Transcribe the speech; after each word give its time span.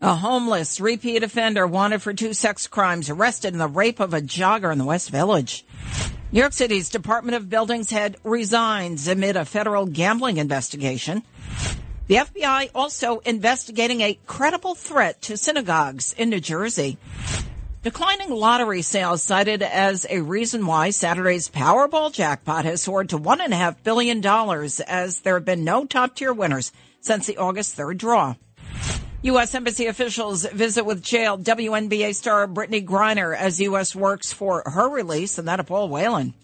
A 0.00 0.14
homeless 0.14 0.78
repeat 0.78 1.24
offender 1.24 1.66
wanted 1.66 2.02
for 2.02 2.14
two 2.14 2.32
sex 2.32 2.68
crimes 2.68 3.10
arrested 3.10 3.52
in 3.52 3.58
the 3.58 3.66
rape 3.66 3.98
of 3.98 4.14
a 4.14 4.20
jogger 4.20 4.70
in 4.70 4.78
the 4.78 4.84
West 4.84 5.10
Village. 5.10 5.66
New 6.30 6.38
York 6.38 6.52
City's 6.52 6.88
Department 6.88 7.34
of 7.34 7.50
Buildings 7.50 7.90
head 7.90 8.16
resigns 8.22 9.08
amid 9.08 9.36
a 9.36 9.44
federal 9.44 9.86
gambling 9.86 10.36
investigation. 10.36 11.24
The 12.06 12.14
FBI 12.14 12.70
also 12.76 13.18
investigating 13.18 14.02
a 14.02 14.16
credible 14.24 14.76
threat 14.76 15.20
to 15.22 15.36
synagogues 15.36 16.12
in 16.12 16.30
New 16.30 16.38
Jersey. 16.38 16.96
Declining 17.82 18.30
lottery 18.30 18.82
sales 18.82 19.24
cited 19.24 19.64
as 19.64 20.06
a 20.08 20.20
reason 20.20 20.64
why 20.64 20.90
Saturday's 20.90 21.48
Powerball 21.48 22.12
jackpot 22.12 22.64
has 22.66 22.82
soared 22.82 23.08
to 23.08 23.18
one 23.18 23.40
and 23.40 23.52
a 23.52 23.56
half 23.56 23.82
billion 23.82 24.20
dollars 24.20 24.78
as 24.78 25.22
there 25.22 25.34
have 25.34 25.44
been 25.44 25.64
no 25.64 25.86
top 25.86 26.14
tier 26.14 26.32
winners 26.32 26.70
since 27.00 27.26
the 27.26 27.38
August 27.38 27.76
3rd 27.76 27.98
draw. 27.98 28.34
U.S. 29.22 29.52
Embassy 29.52 29.86
officials 29.86 30.46
visit 30.46 30.84
with 30.84 31.02
jailed 31.02 31.42
WNBA 31.42 32.14
star 32.14 32.46
Brittney 32.46 32.86
Griner 32.86 33.36
as 33.36 33.60
U.S. 33.60 33.96
works 33.96 34.32
for 34.32 34.62
her 34.64 34.88
release 34.88 35.38
and 35.38 35.48
that 35.48 35.58
of 35.58 35.66
Paul 35.66 35.88
Whelan. 35.88 36.34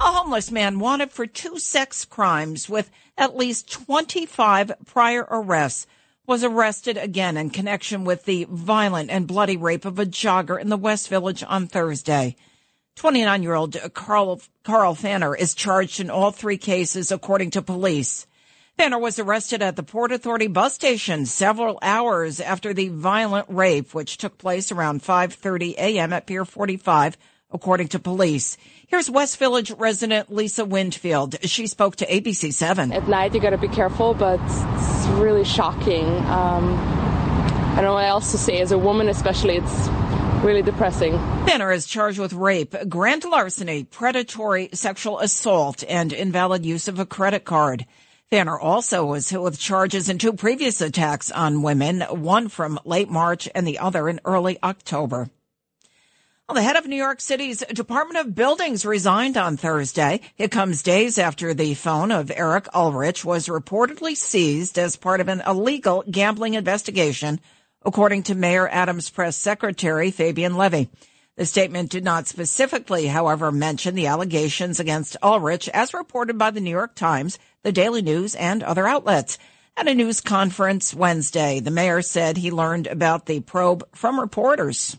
A 0.00 0.04
homeless 0.04 0.50
man 0.50 0.78
wanted 0.78 1.12
for 1.12 1.26
two 1.26 1.58
sex 1.58 2.06
crimes 2.06 2.66
with 2.66 2.90
at 3.18 3.36
least 3.36 3.70
25 3.70 4.72
prior 4.86 5.26
arrests 5.30 5.86
was 6.26 6.42
arrested 6.42 6.96
again 6.96 7.36
in 7.36 7.50
connection 7.50 8.04
with 8.04 8.24
the 8.24 8.46
violent 8.48 9.10
and 9.10 9.26
bloody 9.26 9.58
rape 9.58 9.84
of 9.84 9.98
a 9.98 10.06
jogger 10.06 10.58
in 10.58 10.70
the 10.70 10.78
West 10.78 11.10
Village 11.10 11.44
on 11.46 11.66
Thursday. 11.66 12.36
29 12.96 13.42
year 13.42 13.54
old 13.54 13.76
Carl, 13.92 14.40
Carl 14.64 14.94
Fanner 14.94 15.36
is 15.36 15.54
charged 15.54 16.00
in 16.00 16.08
all 16.08 16.30
three 16.30 16.56
cases, 16.56 17.12
according 17.12 17.50
to 17.50 17.60
police. 17.60 18.26
Fanner 18.78 18.98
was 18.98 19.18
arrested 19.18 19.62
at 19.62 19.76
the 19.76 19.82
Port 19.82 20.12
Authority 20.12 20.46
bus 20.48 20.74
station 20.74 21.26
several 21.26 21.78
hours 21.82 22.40
after 22.40 22.72
the 22.72 22.88
violent 22.88 23.46
rape, 23.48 23.94
which 23.94 24.16
took 24.16 24.38
place 24.38 24.72
around 24.72 25.02
5.30 25.02 25.74
a.m. 25.74 26.12
at 26.12 26.26
Pier 26.26 26.44
45, 26.44 27.16
according 27.52 27.88
to 27.88 27.98
police. 27.98 28.56
Here's 28.88 29.10
West 29.10 29.38
Village 29.38 29.70
resident 29.72 30.32
Lisa 30.32 30.64
Windfield. 30.64 31.36
She 31.44 31.66
spoke 31.66 31.96
to 31.96 32.06
ABC 32.06 32.52
7. 32.52 32.92
At 32.92 33.06
night, 33.08 33.34
you 33.34 33.40
gotta 33.40 33.58
be 33.58 33.68
careful, 33.68 34.14
but 34.14 34.40
it's 34.42 35.06
really 35.18 35.44
shocking. 35.44 36.06
Um, 36.06 36.74
I 36.74 37.76
don't 37.76 37.84
know 37.84 37.94
what 37.94 38.04
else 38.04 38.32
to 38.32 38.38
say. 38.38 38.60
As 38.60 38.72
a 38.72 38.78
woman, 38.78 39.08
especially, 39.08 39.56
it's 39.56 39.88
really 40.42 40.62
depressing. 40.62 41.12
Fanner 41.46 41.70
is 41.72 41.86
charged 41.86 42.18
with 42.18 42.32
rape, 42.32 42.74
grand 42.88 43.24
larceny, 43.24 43.84
predatory 43.84 44.70
sexual 44.72 45.20
assault, 45.20 45.84
and 45.88 46.12
invalid 46.12 46.66
use 46.66 46.88
of 46.88 46.98
a 46.98 47.06
credit 47.06 47.44
card. 47.44 47.86
Fanner 48.32 48.58
also 48.58 49.04
was 49.04 49.28
hit 49.28 49.42
with 49.42 49.58
charges 49.58 50.08
in 50.08 50.16
two 50.16 50.32
previous 50.32 50.80
attacks 50.80 51.30
on 51.30 51.60
women, 51.60 52.00
one 52.00 52.48
from 52.48 52.80
late 52.86 53.10
March 53.10 53.46
and 53.54 53.66
the 53.66 53.78
other 53.78 54.08
in 54.08 54.20
early 54.24 54.58
October. 54.62 55.28
Well, 56.48 56.54
the 56.54 56.62
head 56.62 56.76
of 56.76 56.86
New 56.86 56.96
York 56.96 57.20
City's 57.20 57.58
Department 57.74 58.26
of 58.26 58.34
Buildings 58.34 58.86
resigned 58.86 59.36
on 59.36 59.58
Thursday. 59.58 60.22
It 60.38 60.50
comes 60.50 60.82
days 60.82 61.18
after 61.18 61.52
the 61.52 61.74
phone 61.74 62.10
of 62.10 62.32
Eric 62.34 62.68
Ulrich 62.74 63.22
was 63.22 63.48
reportedly 63.48 64.16
seized 64.16 64.78
as 64.78 64.96
part 64.96 65.20
of 65.20 65.28
an 65.28 65.42
illegal 65.46 66.02
gambling 66.10 66.54
investigation, 66.54 67.38
according 67.84 68.22
to 68.22 68.34
Mayor 68.34 68.66
Adams 68.66 69.10
press 69.10 69.36
secretary 69.36 70.10
Fabian 70.10 70.56
Levy. 70.56 70.88
The 71.36 71.46
statement 71.46 71.90
did 71.90 72.04
not 72.04 72.26
specifically, 72.26 73.06
however, 73.06 73.50
mention 73.50 73.94
the 73.94 74.06
allegations 74.06 74.78
against 74.78 75.16
Ulrich 75.22 75.66
as 75.70 75.94
reported 75.94 76.36
by 76.36 76.50
the 76.50 76.60
New 76.60 76.70
York 76.70 76.94
Times, 76.94 77.38
the 77.62 77.72
Daily 77.72 78.02
News, 78.02 78.34
and 78.34 78.62
other 78.62 78.86
outlets. 78.86 79.38
At 79.74 79.88
a 79.88 79.94
news 79.94 80.20
conference 80.20 80.92
Wednesday, 80.92 81.58
the 81.58 81.70
mayor 81.70 82.02
said 82.02 82.36
he 82.36 82.50
learned 82.50 82.86
about 82.86 83.24
the 83.24 83.40
probe 83.40 83.88
from 83.94 84.20
reporters. 84.20 84.98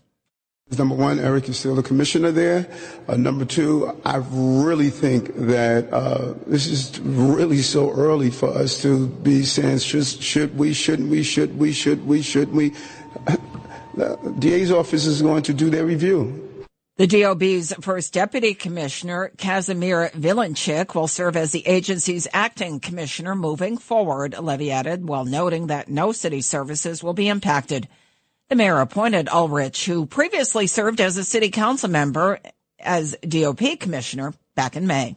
Number 0.76 0.96
one, 0.96 1.20
Eric 1.20 1.50
is 1.50 1.60
still 1.60 1.76
the 1.76 1.84
commissioner 1.84 2.32
there. 2.32 2.68
Uh, 3.08 3.16
number 3.16 3.46
two, 3.46 3.96
I 4.04 4.24
really 4.32 4.90
think 4.90 5.36
that 5.36 5.94
uh, 5.94 6.34
this 6.48 6.66
is 6.66 7.00
really 7.02 7.62
so 7.62 7.92
early 7.92 8.32
for 8.32 8.50
us 8.50 8.82
to 8.82 9.08
be 9.08 9.44
saying 9.44 9.78
should, 9.80 10.08
should 10.08 10.58
we, 10.58 10.74
shouldn't 10.74 11.10
we, 11.12 11.22
should 11.22 11.60
we, 11.60 11.74
should 11.74 12.08
we, 12.08 12.24
should 12.24 12.52
we. 12.52 12.74
The 13.96 14.36
DA's 14.40 14.72
office 14.72 15.06
is 15.06 15.22
going 15.22 15.44
to 15.44 15.54
do 15.54 15.70
their 15.70 15.86
review. 15.86 16.50
The 16.98 17.08
DOB's 17.08 17.74
first 17.82 18.14
deputy 18.14 18.54
commissioner, 18.54 19.32
Kazimir 19.38 20.12
Vilenchik, 20.12 20.94
will 20.94 21.08
serve 21.08 21.36
as 21.36 21.52
the 21.52 21.66
agency's 21.66 22.28
acting 22.34 22.80
commissioner 22.80 23.34
moving 23.34 23.80
forward, 23.80 24.38
Levy 24.38 24.70
added, 24.70 25.08
while 25.08 25.26
noting 25.26 25.68
that 25.68 25.90
no 25.90 26.12
city 26.12 26.42
services 26.42 27.04
will 27.04 27.14
be 27.14 27.30
impacted. 27.30 27.88
The 28.50 28.56
mayor 28.56 28.80
appointed 28.80 29.28
Ulrich, 29.30 29.86
who 29.86 30.06
previously 30.06 30.68
served 30.68 31.02
as 31.02 31.18
a 31.18 31.24
city 31.24 31.50
council 31.50 31.90
member 31.90 32.40
as 32.80 33.16
DOB 33.28 33.80
commissioner 33.80 34.34
back 34.56 34.76
in 34.76 34.86
May. 34.86 35.16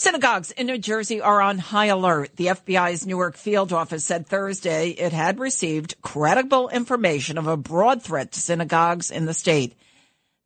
Synagogues 0.00 0.52
in 0.52 0.68
New 0.68 0.78
Jersey 0.78 1.20
are 1.20 1.40
on 1.40 1.58
high 1.58 1.86
alert. 1.86 2.36
The 2.36 2.46
FBI's 2.46 3.04
Newark 3.04 3.36
field 3.36 3.72
office 3.72 4.04
said 4.04 4.28
Thursday 4.28 4.90
it 4.90 5.12
had 5.12 5.40
received 5.40 6.00
credible 6.02 6.68
information 6.68 7.36
of 7.36 7.48
a 7.48 7.56
broad 7.56 8.00
threat 8.00 8.30
to 8.30 8.40
synagogues 8.40 9.10
in 9.10 9.26
the 9.26 9.34
state. 9.34 9.76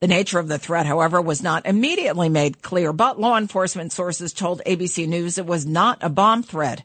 The 0.00 0.08
nature 0.08 0.38
of 0.38 0.48
the 0.48 0.58
threat, 0.58 0.86
however, 0.86 1.20
was 1.20 1.42
not 1.42 1.66
immediately 1.66 2.30
made 2.30 2.62
clear, 2.62 2.94
but 2.94 3.20
law 3.20 3.36
enforcement 3.36 3.92
sources 3.92 4.32
told 4.32 4.62
ABC 4.64 5.06
News 5.06 5.36
it 5.36 5.44
was 5.44 5.66
not 5.66 5.98
a 6.00 6.08
bomb 6.08 6.42
threat. 6.42 6.82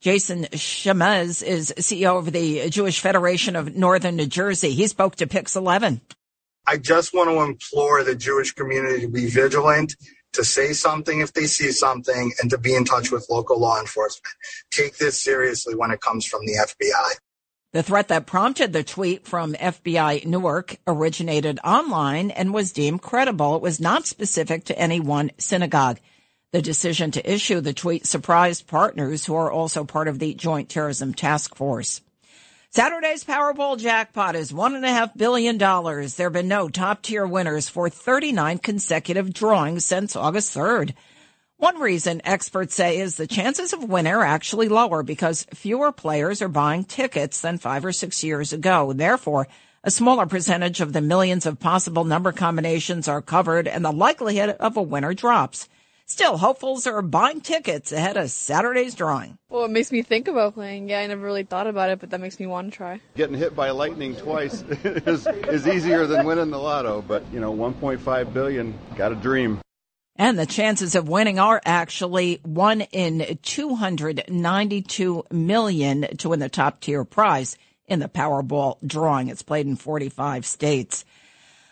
Jason 0.00 0.46
Shames 0.54 1.42
is 1.42 1.74
CEO 1.76 2.16
of 2.16 2.32
the 2.32 2.70
Jewish 2.70 3.00
Federation 3.00 3.54
of 3.54 3.76
Northern 3.76 4.16
New 4.16 4.26
Jersey. 4.26 4.70
He 4.70 4.86
spoke 4.86 5.16
to 5.16 5.26
Pix 5.26 5.56
11. 5.56 6.00
I 6.66 6.78
just 6.78 7.12
want 7.12 7.28
to 7.28 7.40
implore 7.40 8.02
the 8.02 8.14
Jewish 8.14 8.52
community 8.52 9.02
to 9.02 9.08
be 9.08 9.26
vigilant 9.26 9.94
to 10.32 10.44
say 10.44 10.72
something 10.72 11.20
if 11.20 11.32
they 11.32 11.46
see 11.46 11.70
something 11.70 12.32
and 12.40 12.50
to 12.50 12.58
be 12.58 12.74
in 12.74 12.84
touch 12.84 13.10
with 13.10 13.26
local 13.30 13.58
law 13.58 13.80
enforcement. 13.80 14.34
Take 14.70 14.98
this 14.98 15.22
seriously 15.22 15.74
when 15.74 15.90
it 15.90 16.00
comes 16.00 16.26
from 16.26 16.44
the 16.44 16.54
FBI. 16.54 17.18
The 17.72 17.82
threat 17.82 18.08
that 18.08 18.26
prompted 18.26 18.72
the 18.72 18.82
tweet 18.82 19.26
from 19.26 19.52
FBI 19.52 20.24
Newark 20.24 20.78
originated 20.86 21.60
online 21.62 22.30
and 22.30 22.54
was 22.54 22.72
deemed 22.72 23.02
credible. 23.02 23.56
It 23.56 23.62
was 23.62 23.78
not 23.78 24.06
specific 24.06 24.64
to 24.64 24.78
any 24.78 25.00
one 25.00 25.32
synagogue. 25.36 26.00
The 26.52 26.62
decision 26.62 27.10
to 27.10 27.30
issue 27.30 27.60
the 27.60 27.74
tweet 27.74 28.06
surprised 28.06 28.66
partners 28.66 29.26
who 29.26 29.34
are 29.34 29.52
also 29.52 29.84
part 29.84 30.08
of 30.08 30.18
the 30.18 30.32
Joint 30.32 30.70
Terrorism 30.70 31.12
Task 31.12 31.54
Force. 31.54 32.00
Saturday's 32.78 33.24
Powerball 33.24 33.76
jackpot 33.76 34.36
is 34.36 34.54
one 34.54 34.76
and 34.76 34.84
a 34.84 34.88
half 34.88 35.12
billion 35.16 35.58
dollars. 35.58 36.14
There 36.14 36.26
have 36.26 36.32
been 36.32 36.46
no 36.46 36.68
top 36.68 37.02
tier 37.02 37.26
winners 37.26 37.68
for 37.68 37.90
39 37.90 38.58
consecutive 38.58 39.34
drawings 39.34 39.84
since 39.84 40.14
August 40.14 40.54
3rd. 40.54 40.94
One 41.56 41.80
reason 41.80 42.22
experts 42.22 42.76
say 42.76 43.00
is 43.00 43.16
the 43.16 43.26
chances 43.26 43.72
of 43.72 43.82
winning 43.82 44.12
are 44.12 44.22
actually 44.22 44.68
lower 44.68 45.02
because 45.02 45.44
fewer 45.52 45.90
players 45.90 46.40
are 46.40 46.46
buying 46.46 46.84
tickets 46.84 47.40
than 47.40 47.58
five 47.58 47.84
or 47.84 47.90
six 47.90 48.22
years 48.22 48.52
ago. 48.52 48.92
Therefore, 48.92 49.48
a 49.82 49.90
smaller 49.90 50.26
percentage 50.26 50.80
of 50.80 50.92
the 50.92 51.00
millions 51.00 51.46
of 51.46 51.58
possible 51.58 52.04
number 52.04 52.30
combinations 52.30 53.08
are 53.08 53.20
covered 53.20 53.66
and 53.66 53.84
the 53.84 53.90
likelihood 53.90 54.50
of 54.50 54.76
a 54.76 54.82
winner 54.82 55.14
drops. 55.14 55.68
Still, 56.10 56.38
hopefuls 56.38 56.86
are 56.86 57.02
buying 57.02 57.42
tickets 57.42 57.92
ahead 57.92 58.16
of 58.16 58.30
Saturday's 58.30 58.94
drawing. 58.94 59.36
Well, 59.50 59.66
it 59.66 59.70
makes 59.70 59.92
me 59.92 60.00
think 60.00 60.26
about 60.26 60.54
playing. 60.54 60.88
Yeah, 60.88 61.00
I 61.00 61.06
never 61.06 61.20
really 61.20 61.42
thought 61.42 61.66
about 61.66 61.90
it, 61.90 62.00
but 62.00 62.08
that 62.10 62.20
makes 62.20 62.40
me 62.40 62.46
want 62.46 62.72
to 62.72 62.76
try. 62.76 63.00
Getting 63.14 63.36
hit 63.36 63.54
by 63.54 63.70
lightning 63.70 64.16
twice 64.16 64.62
is, 64.84 65.26
is 65.26 65.68
easier 65.68 66.06
than 66.06 66.24
winning 66.24 66.50
the 66.50 66.58
lotto, 66.58 67.02
but 67.02 67.30
you 67.30 67.40
know, 67.40 67.54
1.5 67.54 68.32
billion, 68.32 68.78
got 68.96 69.12
a 69.12 69.16
dream. 69.16 69.60
And 70.16 70.38
the 70.38 70.46
chances 70.46 70.94
of 70.94 71.10
winning 71.10 71.38
are 71.38 71.60
actually 71.66 72.40
one 72.42 72.80
in 72.80 73.38
292 73.42 75.24
million 75.30 76.16
to 76.16 76.28
win 76.30 76.40
the 76.40 76.48
top 76.48 76.80
tier 76.80 77.04
prize 77.04 77.58
in 77.86 78.00
the 78.00 78.08
Powerball 78.08 78.78
drawing. 78.84 79.28
It's 79.28 79.42
played 79.42 79.66
in 79.66 79.76
45 79.76 80.46
states. 80.46 81.04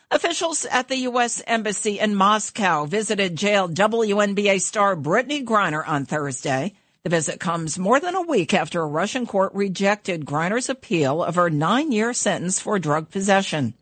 Officials 0.08 0.64
at 0.66 0.86
the 0.86 0.98
U.S. 0.98 1.42
Embassy 1.48 1.98
in 1.98 2.14
Moscow 2.14 2.84
visited 2.84 3.34
jailed 3.34 3.74
WNBA 3.74 4.60
star 4.60 4.94
Brittney 4.94 5.44
Griner 5.44 5.86
on 5.86 6.04
Thursday. 6.04 6.74
The 7.02 7.10
visit 7.10 7.40
comes 7.40 7.76
more 7.76 7.98
than 7.98 8.14
a 8.14 8.22
week 8.22 8.54
after 8.54 8.80
a 8.80 8.86
Russian 8.86 9.26
court 9.26 9.52
rejected 9.52 10.24
Griner's 10.24 10.68
appeal 10.68 11.24
of 11.24 11.34
her 11.34 11.50
nine 11.50 11.90
year 11.90 12.12
sentence 12.12 12.60
for 12.60 12.78
drug 12.78 13.10
possession. 13.10 13.74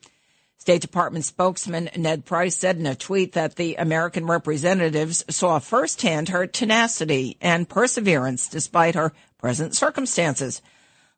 State 0.56 0.80
Department 0.80 1.26
spokesman 1.26 1.90
Ned 1.94 2.24
Price 2.24 2.56
said 2.56 2.78
in 2.78 2.86
a 2.86 2.94
tweet 2.94 3.34
that 3.34 3.56
the 3.56 3.74
American 3.74 4.24
representatives 4.26 5.22
saw 5.28 5.58
firsthand 5.58 6.30
her 6.30 6.46
tenacity 6.46 7.36
and 7.42 7.68
perseverance 7.68 8.48
despite 8.48 8.94
her 8.94 9.12
present 9.36 9.76
circumstances. 9.76 10.62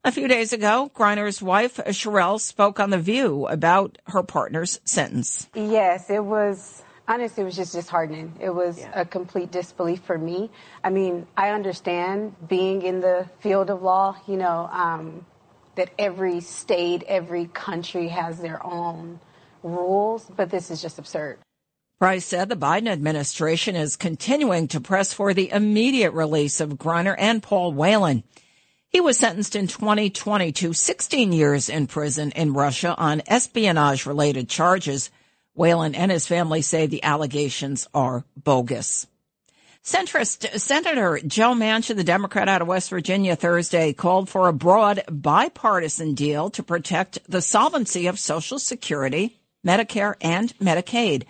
A 0.06 0.12
few 0.12 0.28
days 0.28 0.52
ago, 0.52 0.88
Griner's 0.94 1.42
wife, 1.42 1.78
Cherelle, 1.78 2.38
spoke 2.38 2.78
on 2.78 2.90
The 2.90 2.98
View 2.98 3.48
about 3.48 3.98
her 4.06 4.22
partner's 4.22 4.78
sentence. 4.84 5.48
Yes, 5.52 6.10
it 6.10 6.24
was, 6.24 6.84
honestly, 7.08 7.42
it 7.42 7.46
was 7.46 7.56
just 7.56 7.72
disheartening. 7.72 8.32
It 8.38 8.50
was 8.50 8.78
yeah. 8.78 9.00
a 9.00 9.04
complete 9.04 9.50
disbelief 9.50 10.00
for 10.02 10.16
me. 10.16 10.48
I 10.84 10.90
mean, 10.90 11.26
I 11.36 11.50
understand 11.50 12.36
being 12.46 12.82
in 12.82 13.00
the 13.00 13.28
field 13.40 13.68
of 13.68 13.82
law, 13.82 14.16
you 14.28 14.36
know, 14.36 14.68
um, 14.70 15.26
that 15.74 15.90
every 15.98 16.40
state, 16.40 17.02
every 17.08 17.46
country 17.46 18.06
has 18.06 18.38
their 18.38 18.64
own 18.64 19.18
rules, 19.64 20.30
but 20.36 20.50
this 20.52 20.70
is 20.70 20.80
just 20.80 21.00
absurd. 21.00 21.40
Price 21.98 22.26
said 22.26 22.48
the 22.48 22.54
Biden 22.54 22.86
administration 22.86 23.74
is 23.74 23.96
continuing 23.96 24.68
to 24.68 24.80
press 24.80 25.12
for 25.12 25.34
the 25.34 25.50
immediate 25.50 26.12
release 26.12 26.60
of 26.60 26.74
Griner 26.74 27.16
and 27.18 27.42
Paul 27.42 27.72
Whelan. 27.72 28.22
He 28.96 29.00
was 29.02 29.18
sentenced 29.18 29.54
in 29.54 29.66
2020 29.66 30.52
to 30.52 30.72
16 30.72 31.30
years 31.30 31.68
in 31.68 31.86
prison 31.86 32.30
in 32.30 32.54
Russia 32.54 32.94
on 32.96 33.20
espionage 33.26 34.06
related 34.06 34.48
charges. 34.48 35.10
Whelan 35.52 35.94
and 35.94 36.10
his 36.10 36.26
family 36.26 36.62
say 36.62 36.86
the 36.86 37.04
allegations 37.04 37.86
are 37.92 38.24
bogus. 38.38 39.06
Centrist 39.84 40.58
Senator 40.58 41.20
Joe 41.26 41.52
Manchin, 41.52 41.96
the 41.96 42.04
Democrat 42.04 42.48
out 42.48 42.62
of 42.62 42.68
West 42.68 42.88
Virginia 42.88 43.36
Thursday, 43.36 43.92
called 43.92 44.30
for 44.30 44.48
a 44.48 44.54
broad 44.54 45.02
bipartisan 45.10 46.14
deal 46.14 46.48
to 46.48 46.62
protect 46.62 47.18
the 47.28 47.42
solvency 47.42 48.06
of 48.06 48.18
Social 48.18 48.58
Security, 48.58 49.38
Medicare, 49.62 50.14
and 50.22 50.56
Medicaid. 50.58 51.24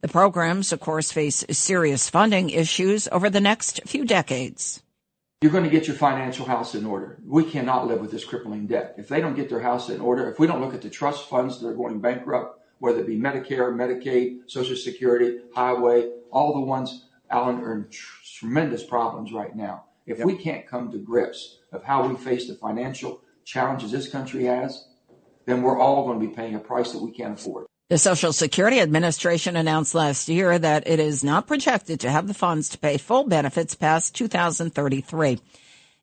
The 0.00 0.06
programs, 0.06 0.72
of 0.72 0.78
course, 0.78 1.10
face 1.10 1.44
serious 1.50 2.08
funding 2.08 2.50
issues 2.50 3.08
over 3.10 3.28
the 3.28 3.40
next 3.40 3.80
few 3.84 4.04
decades 4.04 4.80
you're 5.40 5.52
going 5.52 5.64
to 5.64 5.70
get 5.70 5.86
your 5.86 5.96
financial 5.96 6.44
house 6.44 6.74
in 6.74 6.84
order. 6.84 7.18
We 7.24 7.44
cannot 7.44 7.86
live 7.86 8.00
with 8.00 8.10
this 8.10 8.26
crippling 8.26 8.66
debt. 8.66 8.94
If 8.98 9.08
they 9.08 9.22
don't 9.22 9.34
get 9.34 9.48
their 9.48 9.60
house 9.60 9.88
in 9.88 10.00
order, 10.00 10.30
if 10.30 10.38
we 10.38 10.46
don't 10.46 10.60
look 10.60 10.74
at 10.74 10.82
the 10.82 10.90
trust 10.90 11.30
funds 11.30 11.60
that 11.60 11.68
are 11.68 11.74
going 11.74 11.98
bankrupt, 11.98 12.60
whether 12.78 13.00
it 13.00 13.06
be 13.06 13.16
Medicare, 13.16 13.74
Medicaid, 13.74 14.40
Social 14.46 14.76
Security, 14.76 15.38
Highway, 15.54 16.10
all 16.30 16.52
the 16.52 16.60
ones, 16.60 17.06
Alan, 17.30 17.60
are 17.60 17.74
in 17.74 17.88
tr- 17.88 18.18
tremendous 18.38 18.84
problems 18.84 19.32
right 19.32 19.56
now. 19.56 19.84
If 20.06 20.18
yep. 20.18 20.26
we 20.26 20.36
can't 20.36 20.66
come 20.66 20.90
to 20.92 20.98
grips 20.98 21.58
of 21.72 21.84
how 21.84 22.06
we 22.06 22.16
face 22.16 22.46
the 22.46 22.54
financial 22.54 23.22
challenges 23.44 23.92
this 23.92 24.10
country 24.10 24.44
has, 24.44 24.88
then 25.46 25.62
we're 25.62 25.78
all 25.78 26.06
going 26.06 26.20
to 26.20 26.26
be 26.26 26.34
paying 26.34 26.54
a 26.54 26.58
price 26.58 26.92
that 26.92 27.02
we 27.02 27.12
can't 27.12 27.38
afford. 27.38 27.66
The 27.90 27.98
Social 27.98 28.32
Security 28.32 28.78
Administration 28.78 29.56
announced 29.56 29.96
last 29.96 30.28
year 30.28 30.56
that 30.56 30.86
it 30.86 31.00
is 31.00 31.24
not 31.24 31.48
projected 31.48 31.98
to 31.98 32.10
have 32.10 32.28
the 32.28 32.34
funds 32.34 32.68
to 32.68 32.78
pay 32.78 32.98
full 32.98 33.24
benefits 33.24 33.74
past 33.74 34.14
2033. 34.14 35.40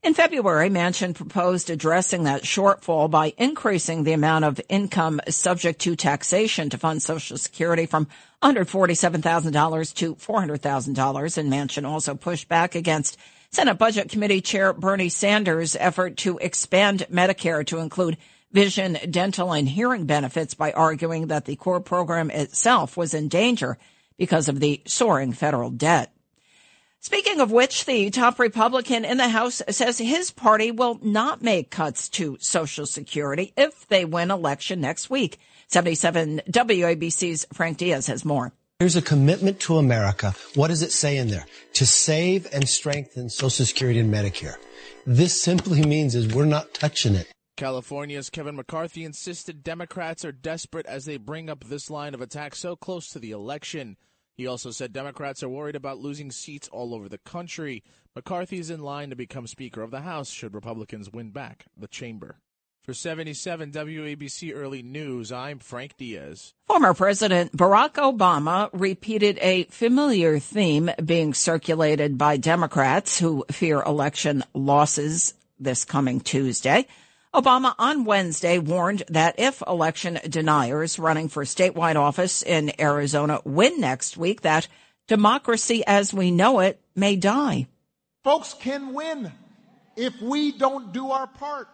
In 0.03 0.13
February, 0.13 0.69
Manchin 0.69 1.15
proposed 1.15 1.69
addressing 1.69 2.25
that 2.25 2.43
shortfall 2.43 3.09
by 3.09 3.33
increasing 3.37 4.03
the 4.03 4.11
amount 4.11 4.43
of 4.43 4.59
income 4.67 5.21
subject 5.29 5.79
to 5.79 5.95
taxation 5.95 6.69
to 6.71 6.77
fund 6.77 7.01
Social 7.01 7.37
Security 7.37 7.85
from 7.85 8.09
$147,000 8.43 9.93
to 9.93 10.15
$400,000. 10.15 11.37
And 11.37 11.49
Manchin 11.49 11.87
also 11.87 12.15
pushed 12.15 12.49
back 12.49 12.75
against 12.75 13.15
Senate 13.49 13.75
Budget 13.75 14.09
Committee 14.09 14.41
Chair 14.41 14.73
Bernie 14.73 15.07
Sanders' 15.07 15.77
effort 15.77 16.17
to 16.17 16.37
expand 16.39 17.07
Medicare 17.09 17.65
to 17.67 17.77
include 17.77 18.17
vision, 18.51 18.97
dental, 19.09 19.51
and 19.51 19.67
hearing 19.67 20.05
benefits 20.05 20.53
by 20.53 20.71
arguing 20.71 21.27
that 21.27 21.45
the 21.45 21.55
core 21.55 21.81
program 21.81 22.31
itself 22.31 22.97
was 22.97 23.13
in 23.13 23.27
danger 23.27 23.77
because 24.17 24.49
of 24.49 24.59
the 24.59 24.81
soaring 24.85 25.33
federal 25.33 25.69
debt. 25.69 26.13
Speaking 26.99 27.39
of 27.39 27.51
which, 27.51 27.85
the 27.85 28.09
top 28.09 28.39
Republican 28.39 29.05
in 29.05 29.17
the 29.17 29.29
House 29.29 29.61
says 29.69 29.97
his 29.97 30.31
party 30.31 30.71
will 30.71 30.99
not 31.01 31.41
make 31.41 31.69
cuts 31.69 32.09
to 32.09 32.37
Social 32.39 32.85
Security 32.85 33.53
if 33.55 33.87
they 33.87 34.03
win 34.03 34.31
election 34.31 34.81
next 34.81 35.09
week. 35.09 35.39
77 35.67 36.41
WABC's 36.49 37.45
Frank 37.53 37.77
Diaz 37.77 38.07
has 38.07 38.25
more. 38.25 38.51
Here's 38.79 38.95
a 38.95 39.01
commitment 39.01 39.59
to 39.61 39.77
America. 39.77 40.35
What 40.55 40.67
does 40.67 40.81
it 40.81 40.91
say 40.91 41.17
in 41.17 41.29
there? 41.29 41.45
To 41.73 41.85
save 41.85 42.47
and 42.53 42.67
strengthen 42.67 43.29
Social 43.29 43.65
Security 43.65 43.99
and 43.99 44.13
Medicare. 44.13 44.55
This 45.05 45.41
simply 45.41 45.83
means 45.83 46.13
is 46.13 46.33
we're 46.33 46.45
not 46.45 46.73
touching 46.73 47.15
it. 47.15 47.27
California's 47.57 48.29
Kevin 48.29 48.55
McCarthy 48.55 49.03
insisted 49.03 49.63
Democrats 49.63 50.23
are 50.23 50.31
desperate 50.31 50.85
as 50.85 51.05
they 51.05 51.17
bring 51.17 51.49
up 51.49 51.63
this 51.63 51.89
line 51.89 52.13
of 52.13 52.21
attack 52.21 52.53
so 52.53 52.75
close 52.75 53.09
to 53.09 53.17
the 53.17 53.31
election. 53.31 53.97
He 54.35 54.45
also 54.45 54.69
said 54.69 54.93
Democrats 54.93 55.41
are 55.41 55.49
worried 55.49 55.75
about 55.75 55.97
losing 55.97 56.29
seats 56.29 56.67
all 56.67 56.93
over 56.93 57.09
the 57.09 57.17
country. 57.17 57.83
McCarthy's 58.15 58.69
in 58.69 58.81
line 58.81 59.09
to 59.09 59.15
become 59.15 59.47
Speaker 59.47 59.81
of 59.81 59.89
the 59.89 60.01
House 60.01 60.29
should 60.29 60.53
Republicans 60.53 61.11
win 61.11 61.31
back 61.31 61.65
the 61.75 61.87
chamber. 61.87 62.37
For 62.83 62.93
77 62.93 63.71
WABC 63.71 64.55
Early 64.55 64.83
News, 64.83 65.31
I'm 65.31 65.57
Frank 65.57 65.97
Diaz. 65.97 66.53
Former 66.67 66.93
President 66.93 67.57
Barack 67.57 67.93
Obama 67.93 68.69
repeated 68.71 69.39
a 69.41 69.63
familiar 69.63 70.37
theme 70.37 70.91
being 71.03 71.33
circulated 71.33 72.19
by 72.19 72.37
Democrats 72.37 73.17
who 73.17 73.45
fear 73.49 73.81
election 73.81 74.43
losses 74.53 75.33
this 75.59 75.85
coming 75.85 76.19
Tuesday. 76.19 76.85
Obama 77.37 77.75
on 77.77 78.03
Wednesday 78.03 78.57
warned 78.57 79.03
that 79.09 79.35
if 79.37 79.61
election 79.67 80.17
deniers 80.27 80.97
running 80.97 81.29
for 81.29 81.43
statewide 81.43 81.95
office 81.95 82.41
in 82.41 82.71
Arizona 82.81 83.39
win 83.45 83.79
next 83.79 84.17
week, 84.17 84.41
that 84.41 84.67
democracy 85.07 85.83
as 85.85 86.11
we 86.11 86.31
know 86.31 86.61
it 86.61 86.81
may 86.95 87.15
die. 87.15 87.67
Folks 88.23 88.55
can 88.55 88.91
win 88.91 89.31
if 89.95 90.19
we 90.19 90.51
don't 90.51 90.91
do 90.91 91.11
our 91.11 91.27
part. 91.27 91.67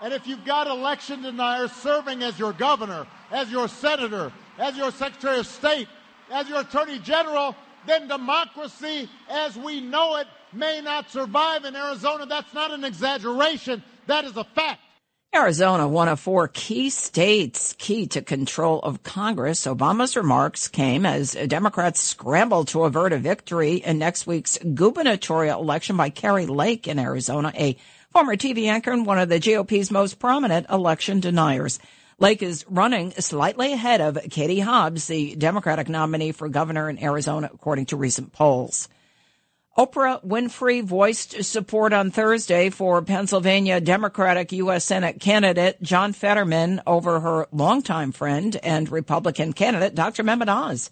And 0.00 0.14
if 0.14 0.28
you've 0.28 0.44
got 0.44 0.68
election 0.68 1.22
deniers 1.22 1.72
serving 1.72 2.22
as 2.22 2.38
your 2.38 2.52
governor, 2.52 3.04
as 3.32 3.50
your 3.50 3.66
senator, 3.66 4.30
as 4.58 4.76
your 4.76 4.92
secretary 4.92 5.40
of 5.40 5.48
state, 5.48 5.88
as 6.30 6.48
your 6.48 6.60
attorney 6.60 7.00
general, 7.00 7.56
then 7.84 8.06
democracy 8.06 9.10
as 9.28 9.56
we 9.56 9.80
know 9.80 10.18
it 10.18 10.28
may 10.52 10.80
not 10.80 11.10
survive 11.10 11.64
in 11.64 11.74
Arizona. 11.74 12.26
That's 12.26 12.54
not 12.54 12.70
an 12.70 12.84
exaggeration. 12.84 13.82
That 14.08 14.24
is 14.24 14.36
a 14.38 14.44
fact. 14.44 14.80
Arizona, 15.34 15.86
one 15.86 16.08
of 16.08 16.18
four 16.18 16.48
key 16.48 16.88
states 16.88 17.74
key 17.78 18.06
to 18.06 18.22
control 18.22 18.80
of 18.80 19.02
Congress. 19.02 19.66
Obama's 19.66 20.16
remarks 20.16 20.66
came 20.66 21.04
as 21.04 21.32
Democrats 21.46 22.00
scrambled 22.00 22.68
to 22.68 22.84
avert 22.84 23.12
a 23.12 23.18
victory 23.18 23.74
in 23.74 23.98
next 23.98 24.26
week's 24.26 24.56
gubernatorial 24.56 25.60
election 25.60 25.98
by 25.98 26.08
Kari 26.08 26.46
Lake 26.46 26.88
in 26.88 26.98
Arizona, 26.98 27.52
a 27.54 27.76
former 28.10 28.34
TV 28.34 28.68
anchor 28.68 28.92
and 28.92 29.04
one 29.04 29.18
of 29.18 29.28
the 29.28 29.38
GOP's 29.38 29.90
most 29.90 30.18
prominent 30.18 30.70
election 30.70 31.20
deniers. 31.20 31.78
Lake 32.18 32.42
is 32.42 32.64
running 32.66 33.12
slightly 33.12 33.74
ahead 33.74 34.00
of 34.00 34.18
Katie 34.30 34.60
Hobbs, 34.60 35.06
the 35.06 35.36
Democratic 35.36 35.90
nominee 35.90 36.32
for 36.32 36.48
governor 36.48 36.88
in 36.88 36.98
Arizona, 36.98 37.50
according 37.52 37.84
to 37.86 37.96
recent 37.96 38.32
polls. 38.32 38.88
Oprah 39.78 40.20
Winfrey 40.26 40.82
voiced 40.82 41.44
support 41.44 41.92
on 41.92 42.10
Thursday 42.10 42.68
for 42.68 43.00
Pennsylvania 43.00 43.80
Democratic 43.80 44.50
U.S. 44.50 44.84
Senate 44.84 45.20
candidate 45.20 45.80
John 45.80 46.12
Fetterman 46.12 46.82
over 46.84 47.20
her 47.20 47.46
longtime 47.52 48.10
friend 48.10 48.58
and 48.64 48.90
Republican 48.90 49.52
candidate 49.52 49.94
Dr. 49.94 50.24
Mehmet 50.24 50.48
Oz. 50.48 50.90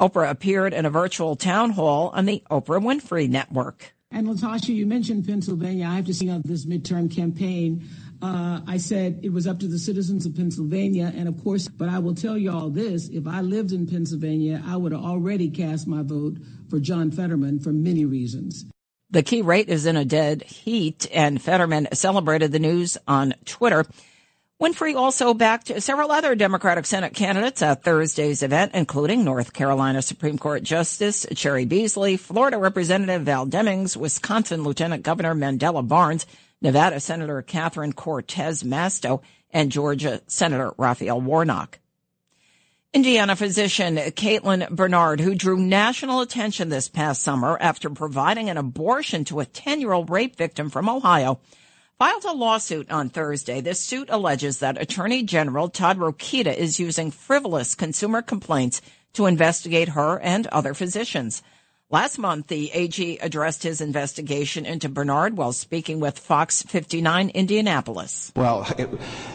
Oprah 0.00 0.30
appeared 0.30 0.72
in 0.72 0.86
a 0.86 0.90
virtual 0.90 1.36
town 1.36 1.68
hall 1.68 2.08
on 2.14 2.24
the 2.24 2.42
Oprah 2.50 2.82
Winfrey 2.82 3.28
Network. 3.28 3.92
And 4.10 4.26
Latasha, 4.26 4.74
you 4.74 4.86
mentioned 4.86 5.26
Pennsylvania. 5.26 5.84
I 5.86 5.96
have 5.96 6.06
to 6.06 6.14
see 6.14 6.30
on 6.30 6.40
this 6.46 6.64
midterm 6.64 7.14
campaign. 7.14 7.86
Uh, 8.22 8.62
I 8.66 8.78
said 8.78 9.20
it 9.22 9.34
was 9.34 9.46
up 9.46 9.60
to 9.60 9.68
the 9.68 9.78
citizens 9.78 10.24
of 10.24 10.34
Pennsylvania. 10.34 11.12
And 11.14 11.28
of 11.28 11.44
course, 11.44 11.68
but 11.68 11.90
I 11.90 11.98
will 11.98 12.14
tell 12.14 12.38
you 12.38 12.50
all 12.50 12.70
this 12.70 13.08
if 13.08 13.26
I 13.26 13.42
lived 13.42 13.72
in 13.72 13.86
Pennsylvania, 13.86 14.62
I 14.66 14.78
would 14.78 14.92
have 14.92 15.02
already 15.02 15.50
cast 15.50 15.86
my 15.86 16.00
vote 16.02 16.38
for 16.68 16.78
John 16.78 17.10
Fetterman 17.10 17.60
for 17.60 17.72
many 17.72 18.04
reasons. 18.04 18.66
The 19.10 19.22
key 19.22 19.40
rate 19.42 19.68
is 19.68 19.86
in 19.86 19.96
a 19.96 20.04
dead 20.04 20.42
heat, 20.42 21.06
and 21.12 21.40
Fetterman 21.40 21.88
celebrated 21.94 22.52
the 22.52 22.58
news 22.58 22.98
on 23.06 23.34
Twitter. 23.46 23.86
Winfrey 24.60 24.96
also 24.96 25.34
backed 25.34 25.80
several 25.82 26.10
other 26.10 26.34
Democratic 26.34 26.84
Senate 26.84 27.14
candidates 27.14 27.62
at 27.62 27.84
Thursday's 27.84 28.42
event, 28.42 28.72
including 28.74 29.24
North 29.24 29.52
Carolina 29.52 30.02
Supreme 30.02 30.36
Court 30.36 30.62
Justice 30.64 31.24
Cheri 31.34 31.64
Beasley, 31.64 32.16
Florida 32.16 32.58
Representative 32.58 33.22
Val 33.22 33.46
Demings, 33.46 33.96
Wisconsin 33.96 34.64
Lieutenant 34.64 35.04
Governor 35.04 35.34
Mandela 35.34 35.86
Barnes, 35.86 36.26
Nevada 36.60 36.98
Senator 36.98 37.40
Catherine 37.40 37.92
Cortez 37.92 38.64
Masto, 38.64 39.22
and 39.52 39.70
Georgia 39.70 40.20
Senator 40.26 40.74
Raphael 40.76 41.20
Warnock. 41.20 41.78
Indiana 42.94 43.36
physician 43.36 43.96
Caitlin 43.96 44.70
Bernard, 44.70 45.20
who 45.20 45.34
drew 45.34 45.58
national 45.58 46.22
attention 46.22 46.70
this 46.70 46.88
past 46.88 47.22
summer 47.22 47.58
after 47.60 47.90
providing 47.90 48.48
an 48.48 48.56
abortion 48.56 49.26
to 49.26 49.40
a 49.40 49.44
10 49.44 49.82
year 49.82 49.92
old 49.92 50.08
rape 50.08 50.36
victim 50.36 50.70
from 50.70 50.88
Ohio, 50.88 51.38
filed 51.98 52.24
a 52.24 52.32
lawsuit 52.32 52.90
on 52.90 53.10
Thursday. 53.10 53.60
This 53.60 53.78
suit 53.78 54.08
alleges 54.08 54.60
that 54.60 54.80
Attorney 54.80 55.22
General 55.22 55.68
Todd 55.68 55.98
Rokita 55.98 56.56
is 56.56 56.80
using 56.80 57.10
frivolous 57.10 57.74
consumer 57.74 58.22
complaints 58.22 58.80
to 59.12 59.26
investigate 59.26 59.90
her 59.90 60.18
and 60.20 60.46
other 60.46 60.72
physicians. 60.72 61.42
Last 61.90 62.18
month, 62.18 62.48
the 62.48 62.70
AG 62.72 63.16
addressed 63.22 63.62
his 63.62 63.80
investigation 63.80 64.66
into 64.66 64.90
Bernard 64.90 65.38
while 65.38 65.54
speaking 65.54 66.00
with 66.00 66.18
Fox 66.18 66.60
59 66.60 67.30
Indianapolis. 67.30 68.30
Well, 68.36 68.66
it, 68.76 68.90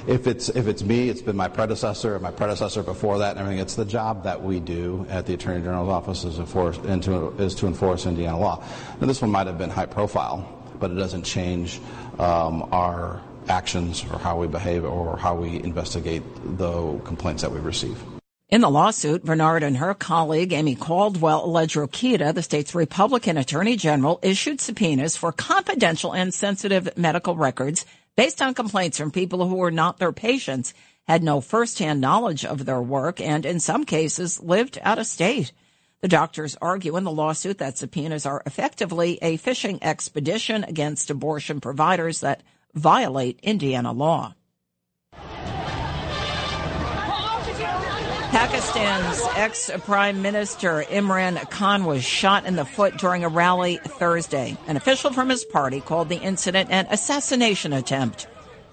if 0.07 0.27
it's 0.27 0.49
if 0.49 0.67
it's 0.67 0.83
me, 0.83 1.09
it's 1.09 1.23
been 1.23 1.35
my 1.35 1.47
predecessor, 1.47 2.13
and 2.13 2.21
my 2.21 2.29
predecessor 2.29 2.83
before 2.83 3.17
that, 3.17 3.31
and 3.31 3.39
everything. 3.39 3.59
It's 3.59 3.73
the 3.73 3.85
job 3.85 4.25
that 4.25 4.43
we 4.43 4.59
do 4.59 5.07
at 5.09 5.25
the 5.25 5.33
Attorney 5.33 5.63
General's 5.63 5.89
office 5.89 6.25
is, 6.25 6.37
enforce, 6.37 6.77
to, 6.77 7.29
is 7.39 7.55
to 7.55 7.65
enforce 7.65 8.05
Indiana 8.05 8.39
law. 8.39 8.63
Now, 9.01 9.07
this 9.07 9.19
one 9.19 9.31
might 9.31 9.47
have 9.47 9.57
been 9.57 9.71
high 9.71 9.87
profile, 9.87 10.47
but 10.79 10.91
it 10.91 10.95
doesn't 10.95 11.23
change 11.23 11.81
um, 12.19 12.69
our 12.71 13.19
actions 13.49 14.05
or 14.11 14.19
how 14.19 14.37
we 14.37 14.45
behave 14.45 14.85
or 14.85 15.17
how 15.17 15.33
we 15.33 15.55
investigate 15.63 16.21
the 16.59 16.99
complaints 16.99 17.41
that 17.41 17.51
we 17.51 17.59
receive. 17.61 17.97
In 18.53 18.61
the 18.61 18.69
lawsuit, 18.69 19.25
Bernard 19.25 19.63
and 19.63 19.77
her 19.77 19.95
colleague 19.95 20.53
Amy 20.53 20.75
Caldwell 20.75 21.43
allege 21.43 21.73
Rokita, 21.73 22.35
the 22.35 22.43
state's 22.43 22.75
Republican 22.75 23.35
attorney 23.35 23.75
general, 23.75 24.19
issued 24.21 24.61
subpoenas 24.61 25.17
for 25.17 25.31
confidential 25.31 26.13
and 26.13 26.31
sensitive 26.31 26.95
medical 26.95 27.35
records 27.35 27.83
based 28.15 28.43
on 28.43 28.53
complaints 28.53 28.99
from 28.99 29.09
people 29.09 29.47
who 29.47 29.55
were 29.55 29.71
not 29.71 29.97
their 29.97 30.11
patients, 30.11 30.75
had 31.07 31.23
no 31.23 31.41
firsthand 31.41 31.99
knowledge 31.99 32.45
of 32.45 32.65
their 32.65 32.79
work, 32.79 33.19
and 33.19 33.43
in 33.43 33.59
some 33.59 33.85
cases 33.85 34.39
lived 34.39 34.77
out 34.83 34.99
of 34.99 35.07
state. 35.07 35.51
The 36.01 36.07
doctors 36.07 36.55
argue 36.61 36.95
in 36.95 37.05
the 37.05 37.11
lawsuit 37.11 37.57
that 37.57 37.79
subpoenas 37.79 38.27
are 38.27 38.43
effectively 38.45 39.17
a 39.23 39.37
fishing 39.37 39.79
expedition 39.81 40.63
against 40.63 41.09
abortion 41.09 41.59
providers 41.59 42.19
that 42.19 42.43
violate 42.75 43.39
Indiana 43.41 43.91
law. 43.91 44.35
Pakistan's 48.33 49.21
ex 49.35 49.69
Prime 49.83 50.23
Minister 50.23 50.83
Imran 50.89 51.47
Khan 51.51 51.85
was 51.85 52.03
shot 52.03 52.47
in 52.47 52.55
the 52.55 52.65
foot 52.65 52.97
during 52.97 53.23
a 53.23 53.29
rally 53.29 53.77
Thursday. 53.77 54.57
An 54.65 54.75
official 54.75 55.13
from 55.13 55.29
his 55.29 55.45
party 55.45 55.79
called 55.79 56.09
the 56.09 56.17
incident 56.17 56.71
an 56.71 56.87
assassination 56.89 57.73
attempt. 57.73 58.25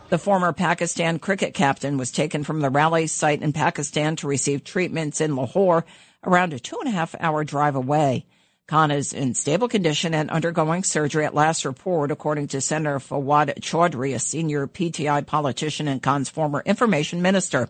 The 0.08 0.16
former 0.16 0.54
Pakistan 0.54 1.18
cricket 1.18 1.52
captain 1.52 1.98
was 1.98 2.10
taken 2.10 2.42
from 2.42 2.60
the 2.60 2.70
rally 2.70 3.06
site 3.06 3.42
in 3.42 3.52
Pakistan 3.52 4.16
to 4.16 4.26
receive 4.26 4.64
treatments 4.64 5.20
in 5.20 5.36
Lahore, 5.36 5.84
around 6.24 6.54
a 6.54 6.58
two 6.58 6.78
and 6.80 6.88
a 6.88 6.92
half 6.92 7.14
hour 7.20 7.44
drive 7.44 7.76
away. 7.76 8.24
Khan 8.66 8.90
is 8.90 9.12
in 9.12 9.34
stable 9.34 9.68
condition 9.68 10.14
and 10.14 10.30
undergoing 10.30 10.84
surgery 10.84 11.26
at 11.26 11.34
last 11.34 11.66
report, 11.66 12.10
according 12.10 12.48
to 12.48 12.62
Senator 12.62 12.98
Fawad 12.98 13.60
Chaudhry, 13.60 14.14
a 14.14 14.18
senior 14.20 14.66
PTI 14.66 15.26
politician 15.26 15.86
and 15.86 16.02
Khan's 16.02 16.30
former 16.30 16.62
information 16.64 17.20
minister. 17.20 17.68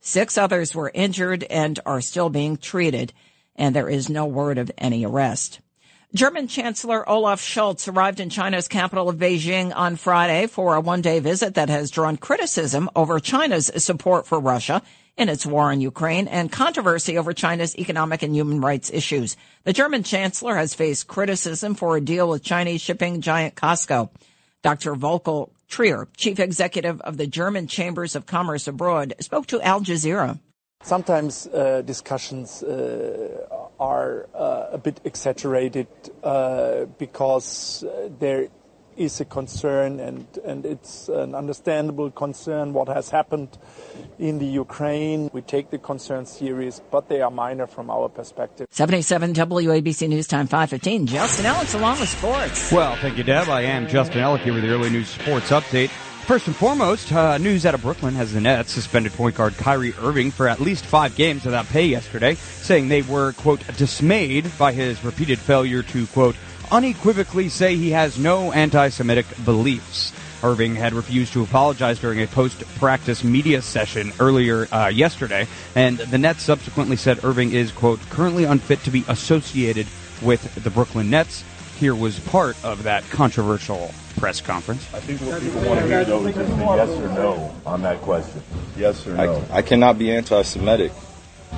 Six 0.00 0.38
others 0.38 0.74
were 0.74 0.90
injured 0.94 1.44
and 1.44 1.78
are 1.84 2.00
still 2.00 2.30
being 2.30 2.56
treated, 2.56 3.12
and 3.56 3.74
there 3.74 3.88
is 3.88 4.08
no 4.08 4.26
word 4.26 4.58
of 4.58 4.70
any 4.78 5.04
arrest. 5.04 5.60
German 6.14 6.48
Chancellor 6.48 7.06
Olaf 7.06 7.38
Scholz 7.38 7.86
arrived 7.86 8.18
in 8.18 8.30
China's 8.30 8.66
capital 8.66 9.10
of 9.10 9.16
Beijing 9.16 9.76
on 9.76 9.96
Friday 9.96 10.46
for 10.46 10.74
a 10.74 10.80
one 10.80 11.02
day 11.02 11.18
visit 11.18 11.54
that 11.54 11.68
has 11.68 11.90
drawn 11.90 12.16
criticism 12.16 12.88
over 12.96 13.20
China's 13.20 13.70
support 13.76 14.26
for 14.26 14.40
Russia 14.40 14.80
in 15.18 15.28
its 15.28 15.44
war 15.44 15.70
in 15.70 15.82
Ukraine 15.82 16.26
and 16.26 16.50
controversy 16.50 17.18
over 17.18 17.34
China's 17.34 17.76
economic 17.76 18.22
and 18.22 18.34
human 18.34 18.62
rights 18.62 18.90
issues. 18.90 19.36
The 19.64 19.74
German 19.74 20.02
Chancellor 20.02 20.56
has 20.56 20.72
faced 20.72 21.08
criticism 21.08 21.74
for 21.74 21.96
a 21.96 22.00
deal 22.00 22.30
with 22.30 22.42
Chinese 22.42 22.80
shipping 22.80 23.20
giant 23.20 23.54
COSCO. 23.56 24.08
Dr. 24.62 24.94
Volker 24.94 25.44
Treier, 25.68 26.06
chief 26.16 26.40
executive 26.40 27.00
of 27.02 27.16
the 27.16 27.26
German 27.26 27.66
Chambers 27.66 28.16
of 28.16 28.26
Commerce 28.26 28.66
Abroad, 28.66 29.14
spoke 29.20 29.46
to 29.46 29.60
Al 29.60 29.80
Jazeera. 29.80 30.38
Sometimes 30.82 31.46
uh, 31.48 31.82
discussions 31.82 32.62
uh, 32.62 33.46
are 33.80 34.28
uh, 34.34 34.68
a 34.72 34.78
bit 34.78 35.00
exaggerated 35.04 35.88
uh, 36.22 36.84
because 36.98 37.84
uh, 37.84 38.08
there 38.18 38.48
is 38.98 39.20
a 39.20 39.24
concern, 39.24 40.00
and, 40.00 40.26
and 40.44 40.66
it's 40.66 41.08
an 41.08 41.34
understandable 41.34 42.10
concern 42.10 42.72
what 42.72 42.88
has 42.88 43.08
happened 43.10 43.56
in 44.18 44.38
the 44.38 44.46
Ukraine. 44.46 45.30
We 45.32 45.40
take 45.40 45.70
the 45.70 45.78
concerns 45.78 46.30
serious, 46.30 46.80
but 46.90 47.08
they 47.08 47.22
are 47.22 47.30
minor 47.30 47.66
from 47.66 47.90
our 47.90 48.08
perspective. 48.08 48.66
77 48.70 49.34
WABC 49.34 50.08
News 50.08 50.26
Time 50.26 50.46
515. 50.46 51.06
Justin 51.06 51.46
Ellis 51.46 51.74
along 51.74 52.00
with 52.00 52.08
sports. 52.08 52.72
Well, 52.72 52.96
thank 52.96 53.16
you, 53.16 53.24
Deb. 53.24 53.48
I 53.48 53.62
am 53.62 53.86
Justin 53.86 54.20
Ellick 54.20 54.40
here 54.40 54.52
with 54.52 54.62
the 54.62 54.70
early 54.70 54.90
news 54.90 55.08
sports 55.08 55.50
update. 55.50 55.90
First 56.28 56.46
and 56.46 56.54
foremost, 56.54 57.10
uh, 57.10 57.38
news 57.38 57.64
out 57.64 57.72
of 57.72 57.80
Brooklyn 57.80 58.12
has 58.14 58.34
the 58.34 58.40
Nets 58.42 58.70
suspended 58.70 59.12
point 59.14 59.34
guard 59.34 59.56
Kyrie 59.56 59.94
Irving 60.02 60.30
for 60.30 60.46
at 60.46 60.60
least 60.60 60.84
five 60.84 61.16
games 61.16 61.46
without 61.46 61.64
pay 61.66 61.86
yesterday, 61.86 62.34
saying 62.34 62.88
they 62.88 63.00
were, 63.00 63.32
quote, 63.32 63.66
dismayed 63.78 64.50
by 64.58 64.72
his 64.72 65.02
repeated 65.02 65.38
failure 65.38 65.82
to, 65.84 66.06
quote, 66.08 66.36
unequivocally 66.70 67.48
say 67.48 67.76
he 67.76 67.90
has 67.90 68.18
no 68.18 68.52
anti-Semitic 68.52 69.26
beliefs. 69.44 70.12
Irving 70.42 70.76
had 70.76 70.92
refused 70.92 71.32
to 71.32 71.42
apologize 71.42 71.98
during 71.98 72.22
a 72.22 72.26
post-practice 72.26 73.24
media 73.24 73.60
session 73.60 74.12
earlier 74.20 74.68
uh, 74.72 74.86
yesterday, 74.86 75.48
and 75.74 75.98
the 75.98 76.18
Nets 76.18 76.42
subsequently 76.42 76.96
said 76.96 77.24
Irving 77.24 77.52
is, 77.52 77.72
quote, 77.72 78.00
currently 78.10 78.44
unfit 78.44 78.80
to 78.84 78.90
be 78.90 79.04
associated 79.08 79.86
with 80.22 80.62
the 80.62 80.70
Brooklyn 80.70 81.10
Nets. 81.10 81.44
Here 81.78 81.94
was 81.94 82.18
part 82.20 82.56
of 82.64 82.84
that 82.84 83.08
controversial 83.10 83.92
press 84.16 84.40
conference. 84.40 84.82
I 84.94 85.00
think 85.00 85.20
what 85.20 85.40
people 85.42 85.62
want 85.62 85.80
to 85.80 85.86
hear, 85.86 86.04
though, 86.04 86.24
is 86.26 86.34
just 86.34 86.52
a 86.52 86.56
yes 86.56 86.88
or 86.90 87.08
no 87.08 87.54
on 87.66 87.82
that 87.82 88.00
question. 88.00 88.42
Yes 88.76 89.06
or 89.06 89.14
no? 89.14 89.46
I, 89.50 89.58
I 89.58 89.62
cannot 89.62 89.98
be 89.98 90.12
anti-Semitic 90.12 90.92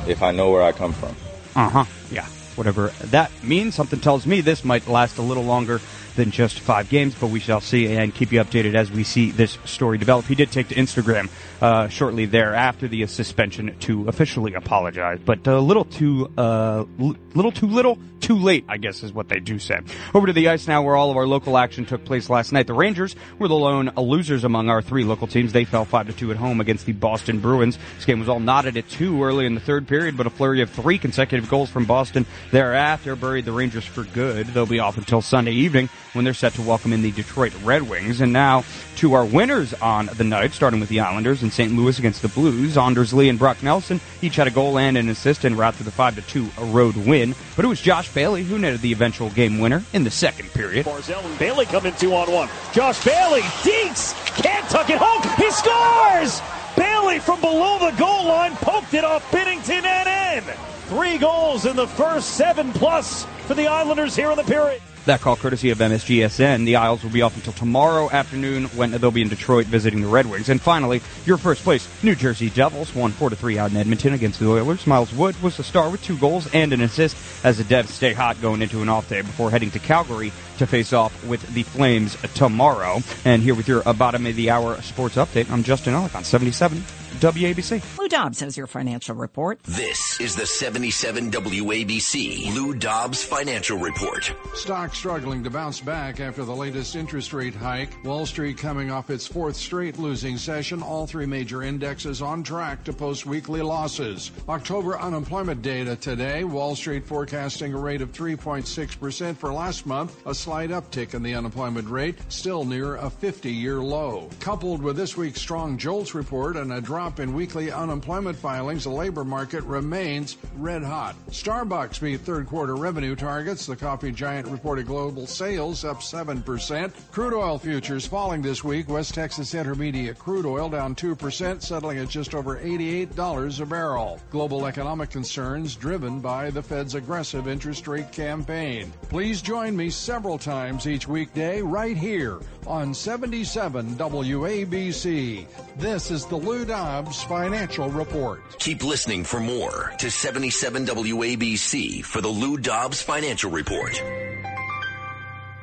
if 0.06 0.22
I 0.22 0.32
know 0.32 0.50
where 0.50 0.62
I 0.62 0.72
come 0.72 0.92
from. 0.92 1.14
Uh-huh, 1.56 1.84
yeah 2.10 2.26
whatever 2.56 2.92
that 3.00 3.30
means. 3.42 3.74
Something 3.74 4.00
tells 4.00 4.26
me 4.26 4.40
this 4.40 4.64
might 4.64 4.88
last 4.88 5.18
a 5.18 5.22
little 5.22 5.44
longer 5.44 5.80
than 6.20 6.30
just 6.30 6.60
five 6.60 6.90
games, 6.90 7.14
but 7.18 7.28
we 7.28 7.40
shall 7.40 7.62
see 7.62 7.96
and 7.96 8.14
keep 8.14 8.30
you 8.30 8.40
updated 8.40 8.74
as 8.74 8.90
we 8.90 9.04
see 9.04 9.30
this 9.30 9.56
story 9.64 9.96
develop. 9.96 10.26
He 10.26 10.34
did 10.34 10.52
take 10.52 10.68
to 10.68 10.74
Instagram 10.74 11.30
uh, 11.62 11.88
shortly 11.88 12.26
thereafter 12.26 12.88
the 12.88 13.06
suspension 13.06 13.74
to 13.80 14.06
officially 14.06 14.52
apologize, 14.52 15.18
but 15.24 15.46
a 15.46 15.58
little 15.58 15.86
too, 15.86 16.30
uh, 16.36 16.84
l- 17.00 17.16
little 17.34 17.52
too 17.52 17.68
little, 17.68 17.98
too 18.20 18.36
late, 18.36 18.66
I 18.68 18.76
guess 18.76 19.02
is 19.02 19.14
what 19.14 19.30
they 19.30 19.40
do 19.40 19.58
say. 19.58 19.80
Over 20.14 20.26
to 20.26 20.34
the 20.34 20.48
ice 20.48 20.68
now, 20.68 20.82
where 20.82 20.94
all 20.94 21.10
of 21.10 21.16
our 21.16 21.26
local 21.26 21.56
action 21.56 21.86
took 21.86 22.04
place 22.04 22.28
last 22.28 22.52
night. 22.52 22.66
The 22.66 22.74
Rangers 22.74 23.16
were 23.38 23.48
the 23.48 23.54
lone 23.54 23.90
losers 23.96 24.44
among 24.44 24.68
our 24.68 24.82
three 24.82 25.04
local 25.04 25.26
teams. 25.26 25.54
They 25.54 25.64
fell 25.64 25.86
five 25.86 26.06
to 26.08 26.12
two 26.12 26.30
at 26.30 26.36
home 26.36 26.60
against 26.60 26.84
the 26.84 26.92
Boston 26.92 27.40
Bruins. 27.40 27.78
This 27.96 28.04
game 28.04 28.20
was 28.20 28.28
all 28.28 28.40
knotted 28.40 28.76
at 28.76 28.90
two 28.90 29.24
early 29.24 29.46
in 29.46 29.54
the 29.54 29.60
third 29.60 29.88
period, 29.88 30.18
but 30.18 30.26
a 30.26 30.30
flurry 30.30 30.60
of 30.60 30.68
three 30.68 30.98
consecutive 30.98 31.48
goals 31.48 31.70
from 31.70 31.86
Boston 31.86 32.26
thereafter 32.50 33.16
buried 33.16 33.46
the 33.46 33.52
Rangers 33.52 33.86
for 33.86 34.04
good. 34.04 34.48
They'll 34.48 34.66
be 34.66 34.80
off 34.80 34.98
until 34.98 35.22
Sunday 35.22 35.52
evening 35.52 35.88
when 36.12 36.24
they're 36.24 36.34
set 36.34 36.54
to 36.54 36.62
welcome 36.62 36.92
in 36.92 37.02
the 37.02 37.12
Detroit 37.12 37.52
Red 37.62 37.88
Wings. 37.88 38.20
And 38.20 38.32
now 38.32 38.64
to 38.96 39.14
our 39.14 39.24
winners 39.24 39.74
on 39.74 40.06
the 40.16 40.24
night, 40.24 40.52
starting 40.52 40.80
with 40.80 40.88
the 40.88 41.00
Islanders 41.00 41.42
in 41.42 41.50
St. 41.50 41.72
Louis 41.72 41.98
against 41.98 42.22
the 42.22 42.28
Blues. 42.28 42.76
Anders 42.76 43.12
Lee 43.12 43.28
and 43.28 43.38
Brock 43.38 43.62
Nelson 43.62 44.00
each 44.22 44.36
had 44.36 44.46
a 44.46 44.50
goal 44.50 44.78
and 44.78 44.96
an 44.96 45.08
assist 45.08 45.44
en 45.44 45.56
route 45.56 45.76
to 45.76 45.84
the 45.84 45.90
5 45.90 46.26
2 46.26 46.48
road 46.66 46.96
win. 46.96 47.34
But 47.56 47.64
it 47.64 47.68
was 47.68 47.80
Josh 47.80 48.12
Bailey 48.12 48.42
who 48.42 48.58
netted 48.58 48.80
the 48.80 48.92
eventual 48.92 49.30
game 49.30 49.58
winner 49.58 49.82
in 49.92 50.04
the 50.04 50.10
second 50.10 50.50
period. 50.50 50.86
Barzal 50.86 51.24
and 51.24 51.38
Bailey 51.38 51.66
come 51.66 51.86
in 51.86 51.94
two 51.94 52.14
on 52.14 52.30
one. 52.30 52.48
Josh 52.72 53.04
Bailey 53.04 53.42
dinks, 53.62 54.14
can't 54.36 54.68
tuck 54.68 54.90
it 54.90 54.98
home. 54.98 55.22
He 55.36 55.50
scores! 55.50 56.40
Bailey 56.76 57.18
from 57.18 57.40
below 57.40 57.78
the 57.78 57.96
goal 57.96 58.26
line 58.26 58.54
poked 58.56 58.94
it 58.94 59.04
off 59.04 59.28
Binnington 59.30 59.84
and 59.84 60.46
in. 60.46 60.54
Three 60.86 61.18
goals 61.18 61.66
in 61.66 61.76
the 61.76 61.86
first 61.86 62.30
seven 62.30 62.72
plus 62.72 63.24
for 63.46 63.54
the 63.54 63.66
Islanders 63.66 64.16
here 64.16 64.30
in 64.30 64.36
the 64.36 64.44
period. 64.44 64.82
That 65.06 65.22
call 65.22 65.36
courtesy 65.36 65.70
of 65.70 65.78
MSGSN. 65.78 66.66
The 66.66 66.76
Isles 66.76 67.02
will 67.02 67.10
be 67.10 67.22
off 67.22 67.34
until 67.34 67.54
tomorrow 67.54 68.10
afternoon 68.10 68.64
when 68.66 68.90
they'll 68.90 69.10
be 69.10 69.22
in 69.22 69.28
Detroit 69.28 69.66
visiting 69.66 70.02
the 70.02 70.08
Red 70.08 70.26
Wings. 70.26 70.50
And 70.50 70.60
finally, 70.60 71.00
your 71.24 71.38
first 71.38 71.64
place, 71.64 71.88
New 72.02 72.14
Jersey 72.14 72.50
Devils 72.50 72.94
won 72.94 73.10
4 73.12 73.30
to 73.30 73.36
3 73.36 73.58
out 73.58 73.70
in 73.70 73.78
Edmonton 73.78 74.12
against 74.12 74.38
the 74.38 74.48
Oilers. 74.50 74.86
Miles 74.86 75.12
Wood 75.14 75.40
was 75.42 75.56
the 75.56 75.64
star 75.64 75.88
with 75.88 76.02
two 76.02 76.18
goals 76.18 76.52
and 76.52 76.74
an 76.74 76.82
assist 76.82 77.16
as 77.44 77.56
the 77.56 77.64
Devs 77.64 77.88
stay 77.88 78.12
hot 78.12 78.40
going 78.42 78.60
into 78.60 78.82
an 78.82 78.90
off 78.90 79.08
day 79.08 79.22
before 79.22 79.50
heading 79.50 79.70
to 79.70 79.78
Calgary 79.78 80.32
to 80.58 80.66
face 80.66 80.92
off 80.92 81.24
with 81.24 81.42
the 81.54 81.62
Flames 81.62 82.18
tomorrow. 82.34 83.00
And 83.24 83.42
here 83.42 83.54
with 83.54 83.68
your 83.68 83.82
bottom 83.94 84.26
of 84.26 84.36
the 84.36 84.50
hour 84.50 84.80
sports 84.82 85.16
update, 85.16 85.50
I'm 85.50 85.62
Justin 85.62 85.94
Ellick 85.94 86.14
on 86.14 86.24
77 86.24 86.84
WABC. 87.18 87.98
Lou 87.98 88.08
Dobbs 88.08 88.40
has 88.40 88.56
your 88.56 88.68
financial 88.68 89.16
report. 89.16 89.60
This 89.64 90.20
is 90.20 90.36
the 90.36 90.46
77 90.46 91.30
WABC 91.32 92.54
Lou 92.54 92.72
Dobbs 92.74 93.22
Financial 93.22 93.76
Report. 93.76 94.32
Stock 94.54 94.94
struggling 94.94 95.42
to 95.42 95.50
bounce 95.50 95.80
back 95.80 96.20
after 96.20 96.44
the 96.44 96.54
latest 96.54 96.94
interest 96.94 97.32
rate 97.32 97.54
hike. 97.54 98.02
Wall 98.04 98.24
Street 98.26 98.56
coming 98.56 98.92
off 98.92 99.10
its 99.10 99.26
fourth 99.26 99.56
straight 99.56 99.98
losing 99.98 100.38
session. 100.38 100.82
All 100.82 101.06
three 101.06 101.26
major 101.26 101.64
indexes 101.64 102.22
on 102.22 102.44
track 102.44 102.84
to 102.84 102.92
post 102.92 103.26
weekly 103.26 103.60
losses. 103.60 104.30
October 104.48 104.98
unemployment 104.98 105.62
data 105.62 105.96
today. 105.96 106.44
Wall 106.44 106.76
Street 106.76 107.04
forecasting 107.04 107.74
a 107.74 107.78
rate 107.78 108.02
of 108.02 108.12
3.6% 108.12 109.36
for 109.36 109.52
last 109.52 109.84
month, 109.84 110.24
a 110.26 110.34
slight 110.34 110.70
uptick 110.70 111.14
in 111.14 111.22
the 111.22 111.34
unemployment 111.34 111.88
rate, 111.88 112.18
still 112.28 112.64
near 112.64 112.96
a 112.96 113.10
50 113.10 113.50
year 113.50 113.78
low. 113.78 114.30
Coupled 114.38 114.80
with 114.80 114.96
this 114.96 115.16
week's 115.16 115.40
strong 115.40 115.76
JOLTS 115.76 116.14
report 116.14 116.56
and 116.56 116.72
a 116.72 116.80
drop 116.80 116.99
in 117.00 117.32
weekly 117.32 117.72
unemployment 117.72 118.36
filings, 118.36 118.84
the 118.84 118.90
labor 118.90 119.24
market 119.24 119.64
remains 119.64 120.36
red 120.56 120.82
hot. 120.82 121.16
Starbucks 121.30 122.00
beat 122.00 122.20
third 122.20 122.46
quarter 122.46 122.76
revenue 122.76 123.16
targets. 123.16 123.64
The 123.64 123.74
coffee 123.74 124.12
giant 124.12 124.46
reported 124.48 124.86
global 124.86 125.26
sales 125.26 125.84
up 125.84 126.00
7%. 126.00 126.92
Crude 127.10 127.32
oil 127.32 127.58
futures 127.58 128.06
falling 128.06 128.42
this 128.42 128.62
week. 128.62 128.88
West 128.90 129.14
Texas 129.14 129.54
Intermediate 129.54 130.18
crude 130.18 130.44
oil 130.44 130.68
down 130.68 130.94
2%, 130.94 131.62
settling 131.62 131.98
at 131.98 132.08
just 132.08 132.34
over 132.34 132.58
$88 132.58 133.60
a 133.60 133.66
barrel. 133.66 134.20
Global 134.30 134.66
economic 134.66 135.08
concerns 135.08 135.76
driven 135.76 136.20
by 136.20 136.50
the 136.50 136.62
Fed's 136.62 136.94
aggressive 136.94 137.48
interest 137.48 137.88
rate 137.88 138.12
campaign. 138.12 138.92
Please 139.08 139.40
join 139.40 139.74
me 139.74 139.88
several 139.88 140.36
times 140.36 140.86
each 140.86 141.08
weekday 141.08 141.62
right 141.62 141.96
here 141.96 142.40
on 142.66 142.92
77 142.92 143.96
WABC. 143.96 145.46
This 145.76 146.10
is 146.10 146.26
the 146.26 146.36
Lou 146.36 146.64
Dobbs 146.90 147.22
Financial 147.22 147.88
Report. 147.88 148.42
Keep 148.58 148.82
listening 148.82 149.22
for 149.22 149.38
more 149.38 149.92
to 149.98 150.10
77 150.10 150.86
WABC 150.86 152.04
for 152.04 152.20
the 152.20 152.26
Lou 152.28 152.56
Dobbs 152.56 153.00
Financial 153.00 153.48
Report. 153.48 154.02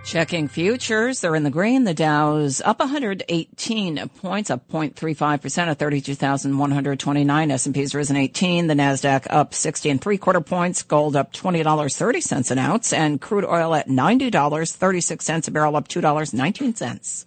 Checking 0.05 0.47
futures, 0.47 1.19
they're 1.19 1.35
in 1.35 1.43
the 1.43 1.49
green. 1.49 1.83
The 1.83 1.93
Dow's 1.93 2.61
up 2.61 2.79
118 2.79 4.07
points, 4.21 4.49
up 4.49 4.69
0.35% 4.69 5.67
at 5.67 5.77
32,129. 5.77 7.51
S&P's 7.51 7.93
risen 7.93 8.15
18. 8.15 8.67
The 8.67 8.73
Nasdaq 8.73 9.27
up 9.29 9.53
60 9.53 9.89
and 9.89 10.01
three 10.01 10.17
quarter 10.17 10.39
points. 10.39 10.83
Gold 10.83 11.17
up 11.17 11.33
$20.30 11.33 12.51
an 12.51 12.57
ounce 12.57 12.93
and 12.93 13.19
crude 13.19 13.43
oil 13.43 13.75
at 13.75 13.89
$90.36 13.89 15.47
a 15.49 15.51
barrel, 15.51 15.75
up 15.75 15.89
$2.19. 15.89 17.26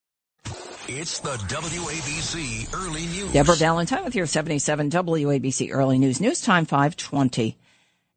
It's 0.93 1.19
the 1.19 1.29
WABC 1.29 2.73
Early 2.73 3.05
News. 3.05 3.31
Deborah 3.31 3.55
Valentine 3.55 4.03
with 4.03 4.13
your 4.13 4.25
77 4.25 4.89
WABC 4.89 5.69
Early 5.71 5.97
News. 5.97 6.19
News 6.19 6.41
time 6.41 6.65
520. 6.65 7.57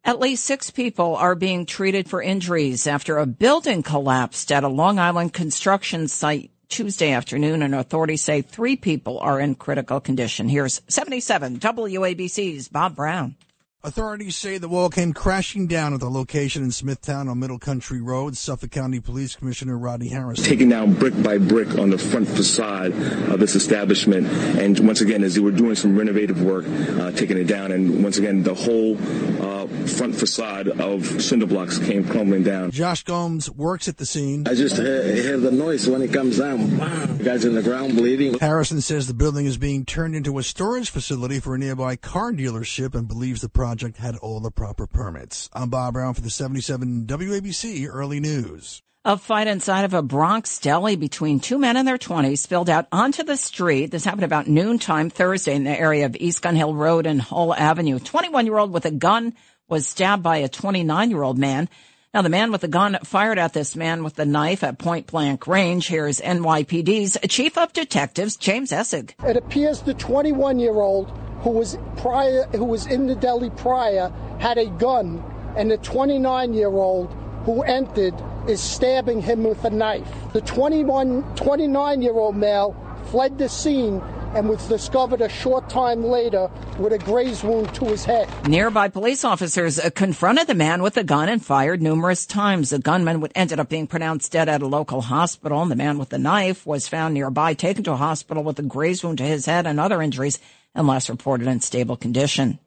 At 0.03 0.19
least 0.19 0.43
six 0.43 0.71
people 0.71 1.15
are 1.15 1.35
being 1.35 1.65
treated 1.65 2.09
for 2.09 2.21
injuries 2.21 2.85
after 2.85 3.17
a 3.17 3.25
building 3.25 3.81
collapsed 3.81 4.51
at 4.51 4.65
a 4.65 4.67
Long 4.67 4.99
Island 4.99 5.31
construction 5.31 6.09
site 6.09 6.51
Tuesday 6.67 7.13
afternoon, 7.13 7.61
and 7.61 7.73
authorities 7.73 8.25
say 8.25 8.41
three 8.41 8.75
people 8.75 9.19
are 9.19 9.39
in 9.39 9.55
critical 9.55 10.01
condition. 10.01 10.49
Here's 10.49 10.81
77 10.89 11.59
WABC's 11.59 12.67
Bob 12.67 12.97
Brown. 12.97 13.37
Authorities 13.85 14.35
say 14.35 14.57
the 14.57 14.67
wall 14.67 14.89
came 14.89 15.13
crashing 15.13 15.67
down 15.67 15.93
at 15.93 15.99
the 15.99 16.09
location 16.09 16.63
in 16.63 16.71
Smithtown 16.71 17.29
on 17.29 17.37
Middle 17.37 17.59
Country 17.59 18.01
Road. 18.01 18.35
Suffolk 18.35 18.71
County 18.71 18.99
Police 18.99 19.35
Commissioner 19.35 19.77
Rodney 19.77 20.07
Harris. 20.07 20.41
Taking 20.41 20.69
down 20.69 20.95
brick 20.95 21.13
by 21.21 21.37
brick 21.37 21.77
on 21.77 21.91
the 21.91 21.99
front 21.99 22.27
facade 22.27 22.93
of 23.29 23.39
this 23.39 23.53
establishment. 23.53 24.25
And 24.25 24.79
once 24.79 25.01
again, 25.01 25.23
as 25.23 25.35
they 25.35 25.39
were 25.39 25.51
doing 25.51 25.75
some 25.75 25.95
renovative 25.95 26.41
work, 26.41 26.65
uh, 26.67 27.11
taking 27.11 27.37
it 27.37 27.43
down. 27.43 27.71
And 27.71 28.03
once 28.03 28.17
again, 28.17 28.41
the 28.41 28.55
whole 28.55 28.97
uh, 29.39 29.67
front 29.85 30.15
facade 30.15 30.67
of 30.67 31.21
cinder 31.21 31.45
blocks 31.45 31.77
came 31.77 32.05
crumbling 32.05 32.41
down. 32.41 32.71
Josh 32.71 33.03
Gomes 33.03 33.51
works 33.51 33.87
at 33.87 33.97
the 33.97 34.05
scene. 34.07 34.47
I 34.47 34.55
just 34.55 34.77
hear, 34.77 35.15
hear 35.15 35.37
the 35.37 35.51
noise 35.51 35.87
when 35.87 36.01
it 36.01 36.11
comes 36.11 36.39
down. 36.39 36.75
The 37.17 37.23
guy's 37.23 37.45
in 37.45 37.53
the 37.53 37.61
ground 37.61 37.93
bleeding. 37.93 38.39
Harrison 38.39 38.81
says 38.81 39.05
the 39.05 39.13
building 39.13 39.45
is 39.45 39.59
being 39.59 39.85
turned 39.85 40.15
into 40.15 40.39
a 40.39 40.43
storage 40.43 40.89
facility 40.89 41.39
for 41.39 41.53
a 41.53 41.59
nearby 41.59 41.95
car 41.95 42.31
dealership 42.31 42.95
and 42.95 43.07
believes 43.07 43.41
the 43.41 43.49
project 43.49 43.74
project 43.75 43.97
had 43.97 44.15
all 44.19 44.39
the 44.39 44.51
proper 44.51 44.87
permits. 44.87 45.49
I'm 45.51 45.69
Bob 45.69 45.95
Brown 45.95 46.13
for 46.13 46.21
the 46.21 46.29
77 46.29 47.05
WABC 47.07 47.89
Early 47.91 48.21
News. 48.21 48.81
A 49.03 49.17
fight 49.17 49.47
inside 49.47 49.83
of 49.83 49.93
a 49.93 50.01
Bronx 50.01 50.59
deli 50.59 50.95
between 50.95 51.41
two 51.41 51.59
men 51.59 51.75
in 51.75 51.85
their 51.85 51.97
20s 51.97 52.37
spilled 52.37 52.69
out 52.69 52.87
onto 52.93 53.23
the 53.23 53.35
street. 53.35 53.91
This 53.91 54.05
happened 54.05 54.23
about 54.23 54.47
noontime 54.47 55.09
Thursday 55.09 55.53
in 55.55 55.65
the 55.65 55.77
area 55.77 56.05
of 56.05 56.15
East 56.15 56.41
Gun 56.41 56.55
Hill 56.55 56.73
Road 56.73 57.05
and 57.05 57.21
Hull 57.21 57.53
Avenue. 57.53 57.99
21 57.99 58.45
year 58.45 58.57
old 58.57 58.71
with 58.71 58.85
a 58.85 58.91
gun 58.91 59.33
was 59.67 59.85
stabbed 59.85 60.23
by 60.23 60.37
a 60.37 60.47
29 60.47 61.09
year 61.09 61.21
old 61.21 61.37
man. 61.37 61.67
Now, 62.13 62.21
the 62.21 62.29
man 62.29 62.53
with 62.53 62.61
the 62.61 62.69
gun 62.69 62.97
fired 63.03 63.37
at 63.37 63.51
this 63.51 63.75
man 63.75 64.05
with 64.05 64.15
the 64.15 64.25
knife 64.25 64.63
at 64.63 64.79
point 64.79 65.07
blank 65.07 65.47
range. 65.47 65.89
Here's 65.89 66.21
NYPD's 66.21 67.17
Chief 67.27 67.57
of 67.57 67.73
Detectives, 67.73 68.37
James 68.37 68.71
Essig. 68.71 69.11
It 69.27 69.35
appears 69.35 69.81
the 69.81 69.93
21 69.95 70.59
year 70.59 70.75
old 70.75 71.11
who 71.41 71.51
was 71.51 71.77
prior, 71.97 72.45
who 72.53 72.65
was 72.65 72.87
in 72.87 73.07
the 73.07 73.15
deli 73.15 73.49
prior, 73.51 74.11
had 74.39 74.57
a 74.57 74.67
gun, 74.67 75.23
and 75.57 75.71
the 75.71 75.77
29 75.77 76.53
year 76.53 76.69
old 76.69 77.13
who 77.45 77.61
entered 77.63 78.13
is 78.47 78.61
stabbing 78.61 79.21
him 79.21 79.43
with 79.43 79.63
a 79.63 79.69
knife. 79.69 80.07
The 80.33 80.41
21, 80.41 81.35
29 81.35 82.01
year 82.01 82.13
old 82.13 82.35
male 82.35 82.75
fled 83.05 83.37
the 83.37 83.49
scene 83.49 84.01
and 84.35 84.49
was 84.49 84.67
discovered 84.67 85.21
a 85.21 85.29
short 85.29 85.69
time 85.69 86.03
later 86.03 86.51
with 86.77 86.91
a 86.91 86.97
graze 86.97 87.41
wound 87.43 87.73
to 87.75 87.85
his 87.85 88.03
head. 88.03 88.27
Nearby 88.47 88.89
police 88.89 89.23
officers 89.23 89.79
confronted 89.95 90.47
the 90.47 90.53
man 90.53 90.81
with 90.81 90.95
the 90.95 91.05
gun 91.05 91.29
and 91.29 91.43
fired 91.43 91.81
numerous 91.81 92.25
times. 92.25 92.71
The 92.71 92.79
gunman 92.79 93.21
would 93.21 93.31
ended 93.33 93.59
up 93.59 93.69
being 93.69 93.87
pronounced 93.87 94.33
dead 94.33 94.49
at 94.49 94.61
a 94.61 94.67
local 94.67 95.01
hospital. 95.01 95.61
And 95.61 95.71
the 95.71 95.77
man 95.77 95.97
with 95.97 96.09
the 96.09 96.17
knife 96.17 96.65
was 96.65 96.87
found 96.87 97.13
nearby, 97.13 97.53
taken 97.53 97.85
to 97.85 97.93
a 97.93 97.97
hospital 97.97 98.43
with 98.43 98.59
a 98.59 98.63
graze 98.63 99.03
wound 99.03 99.19
to 99.19 99.23
his 99.23 99.45
head 99.45 99.65
and 99.65 99.79
other 99.79 100.01
injuries 100.01 100.37
last 100.83 101.09
reported 101.09 101.47
in 101.47 101.61
stable 101.61 101.97
condition. 101.97 102.59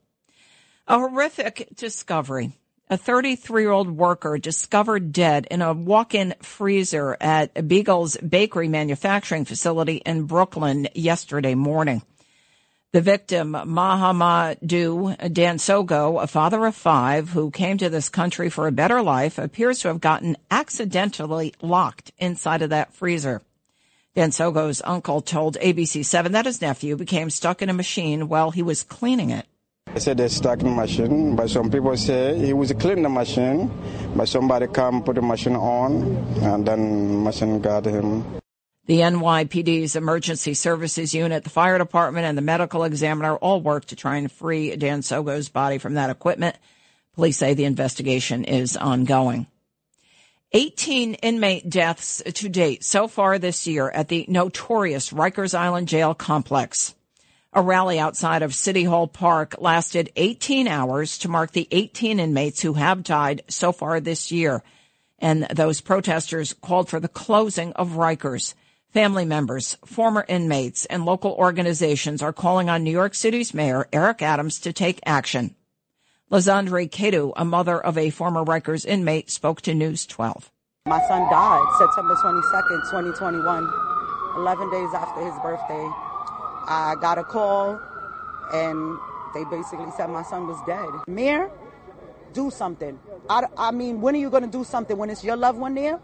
A 0.87 0.99
horrific 0.99 1.68
discovery. 1.77 2.53
A 2.90 2.97
33 2.97 3.62
year 3.62 3.71
old 3.71 3.90
worker 3.90 4.38
discovered 4.38 5.12
dead 5.12 5.47
in 5.51 5.61
a 5.61 5.75
walk 5.75 6.14
in 6.14 6.35
freezer 6.40 7.18
at 7.21 7.53
Beigel's 7.55 8.16
bakery 8.16 8.68
manufacturing 8.68 9.44
facility 9.44 9.97
in 9.97 10.23
Brooklyn 10.23 10.88
yesterday 10.94 11.55
morning. 11.55 12.03
The 12.92 13.03
victim, 13.03 13.53
Mahamadou 13.53 15.18
Dansogo, 15.31 16.23
a 16.23 16.27
father 16.27 16.64
of 16.64 16.75
five 16.75 17.29
who 17.29 17.51
came 17.51 17.77
to 17.77 17.90
this 17.90 18.09
country 18.09 18.49
for 18.49 18.66
a 18.66 18.73
better 18.73 19.03
life, 19.03 19.37
appears 19.37 19.81
to 19.81 19.88
have 19.88 20.01
gotten 20.01 20.38
accidentally 20.51 21.53
locked 21.61 22.12
inside 22.16 22.62
of 22.62 22.71
that 22.71 22.94
freezer. 22.94 23.42
Dansogo's 24.18 24.83
uncle 24.85 25.20
told 25.20 25.57
ABC7 25.61 26.33
that 26.33 26.44
his 26.44 26.61
nephew 26.61 26.96
became 26.96 27.31
stuck 27.31 27.62
in 27.62 27.68
a 27.70 27.72
machine 27.72 28.26
while 28.26 28.50
he 28.50 28.62
was 28.64 28.83
cleaning 28.83 29.31
it. 29.31 29.46
They 29.94 30.00
said 30.00 30.16
they 30.16 30.26
stuck 30.26 30.59
in 30.59 30.66
the 30.66 30.74
machine, 30.74 31.37
but 31.37 31.48
some 31.50 31.70
people 31.70 31.96
say 31.96 32.37
he 32.37 32.52
was 32.52 32.72
cleaning 32.72 33.04
the 33.04 33.11
machine, 33.11 33.70
but 34.16 34.28
somebody 34.28 34.66
come 34.66 35.04
put 35.04 35.14
the 35.14 35.22
machine 35.22 35.54
on, 35.54 36.02
and 36.42 36.66
then 36.66 37.22
machine 37.22 37.61
got 37.61 37.85
him. 37.85 38.24
The 38.87 39.02
NYPD's 39.02 39.94
emergency 39.94 40.54
services 40.54 41.14
unit, 41.14 41.44
the 41.44 41.50
fire 41.50 41.78
department, 41.78 42.26
and 42.26 42.37
the 42.37 42.42
medical 42.42 42.83
examiner 42.83 43.37
all 43.37 43.61
work 43.61 43.85
to 43.85 43.94
try 43.94 44.16
and 44.16 44.33
free 44.33 44.76
Dansogo's 44.76 45.48
body 45.48 45.78
from 45.78 45.94
that 45.94 46.11
equipment. 46.11 46.57
Police 47.14 47.37
say 47.37 47.54
the 47.54 47.66
investigation 47.66 48.42
is 48.42 48.76
ongoing. 48.76 49.46
18 50.52 51.14
inmate 51.14 51.68
deaths 51.68 52.22
to 52.34 52.48
date 52.48 52.82
so 52.82 53.06
far 53.06 53.38
this 53.38 53.66
year 53.66 53.90
at 53.90 54.08
the 54.08 54.24
notorious 54.28 55.11
Rikers 55.11 55.54
Island 55.54 55.88
Jail 55.88 56.14
Complex. 56.14 56.94
A 57.52 57.61
rally 57.61 57.98
outside 57.98 58.42
of 58.42 58.54
City 58.54 58.84
Hall 58.84 59.06
Park 59.06 59.56
lasted 59.58 60.11
18 60.16 60.66
hours 60.66 61.18
to 61.18 61.28
mark 61.28 61.52
the 61.52 61.68
18 61.70 62.18
inmates 62.18 62.62
who 62.62 62.74
have 62.74 63.02
died 63.02 63.42
so 63.48 63.72
far 63.72 64.00
this 64.00 64.32
year. 64.32 64.62
And 65.18 65.44
those 65.54 65.82
protesters 65.82 66.54
called 66.54 66.88
for 66.88 67.00
the 67.00 67.08
closing 67.08 67.74
of 67.74 67.90
Rikers. 67.90 68.54
Family 68.90 69.26
members, 69.26 69.76
former 69.84 70.24
inmates, 70.28 70.87
and 70.87 71.04
local 71.04 71.32
organizations 71.32 72.22
are 72.22 72.32
calling 72.32 72.70
on 72.70 72.84
New 72.84 72.90
York 72.90 73.14
City's 73.14 73.52
Mayor 73.52 73.87
Eric 73.92 74.22
Adams 74.22 74.61
to 74.61 74.72
take 74.72 75.00
action. 75.04 75.54
Lazandre 76.31 76.91
Kedu, 76.91 77.33
a 77.37 77.45
mother 77.47 77.81
of 77.81 77.97
a 77.97 78.11
former 78.11 78.45
Rikers 78.45 78.85
inmate, 78.85 79.31
spoke 79.31 79.62
to 79.62 79.73
News 79.73 80.05
12. 80.05 80.51
My 80.85 81.01
son 81.09 81.23
died 81.31 81.64
September 81.79 82.14
22nd, 82.17 82.91
2021, 82.91 83.73
11 84.37 84.71
days 84.71 84.91
after 84.93 85.25
his 85.25 85.33
birthday. 85.43 85.88
I 86.69 86.97
got 87.01 87.17
a 87.17 87.25
call 87.25 87.81
and 88.53 88.99
they 89.33 89.45
basically 89.45 89.91
said 89.97 90.11
my 90.11 90.23
son 90.23 90.47
was 90.47 90.59
dead. 90.67 90.91
Mayor, 91.07 91.51
do 92.35 92.51
something. 92.51 92.99
I, 93.31 93.47
I 93.57 93.71
mean, 93.71 94.03
when 94.03 94.14
are 94.14 94.19
you 94.19 94.29
going 94.29 94.43
to 94.43 94.51
do 94.51 94.64
something? 94.64 94.99
When 94.99 95.09
it's 95.09 95.25
your 95.25 95.37
loved 95.37 95.59
one 95.59 95.75
there? 95.75 95.99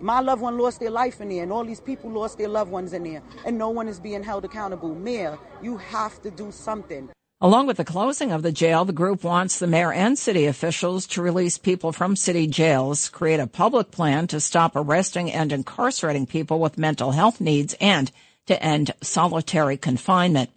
My 0.00 0.18
loved 0.18 0.42
one 0.42 0.58
lost 0.58 0.80
their 0.80 0.90
life 0.90 1.20
in 1.20 1.28
there, 1.28 1.44
and 1.44 1.52
all 1.52 1.64
these 1.64 1.80
people 1.80 2.10
lost 2.10 2.38
their 2.38 2.48
loved 2.48 2.72
ones 2.72 2.92
in 2.92 3.04
there, 3.04 3.22
and 3.46 3.56
no 3.56 3.68
one 3.68 3.86
is 3.86 4.00
being 4.00 4.24
held 4.24 4.44
accountable. 4.44 4.94
Mayor, 4.96 5.38
you 5.62 5.76
have 5.76 6.20
to 6.22 6.30
do 6.32 6.50
something. 6.50 7.08
Along 7.42 7.66
with 7.66 7.78
the 7.78 7.86
closing 7.86 8.32
of 8.32 8.42
the 8.42 8.52
jail, 8.52 8.84
the 8.84 8.92
group 8.92 9.24
wants 9.24 9.58
the 9.58 9.66
mayor 9.66 9.94
and 9.94 10.18
city 10.18 10.44
officials 10.44 11.06
to 11.06 11.22
release 11.22 11.56
people 11.56 11.90
from 11.90 12.14
city 12.14 12.46
jails, 12.46 13.08
create 13.08 13.40
a 13.40 13.46
public 13.46 13.90
plan 13.90 14.26
to 14.26 14.40
stop 14.40 14.72
arresting 14.76 15.32
and 15.32 15.50
incarcerating 15.50 16.26
people 16.26 16.60
with 16.60 16.76
mental 16.76 17.12
health 17.12 17.40
needs, 17.40 17.74
and 17.80 18.12
to 18.44 18.62
end 18.62 18.92
solitary 19.00 19.78
confinement. 19.78 20.50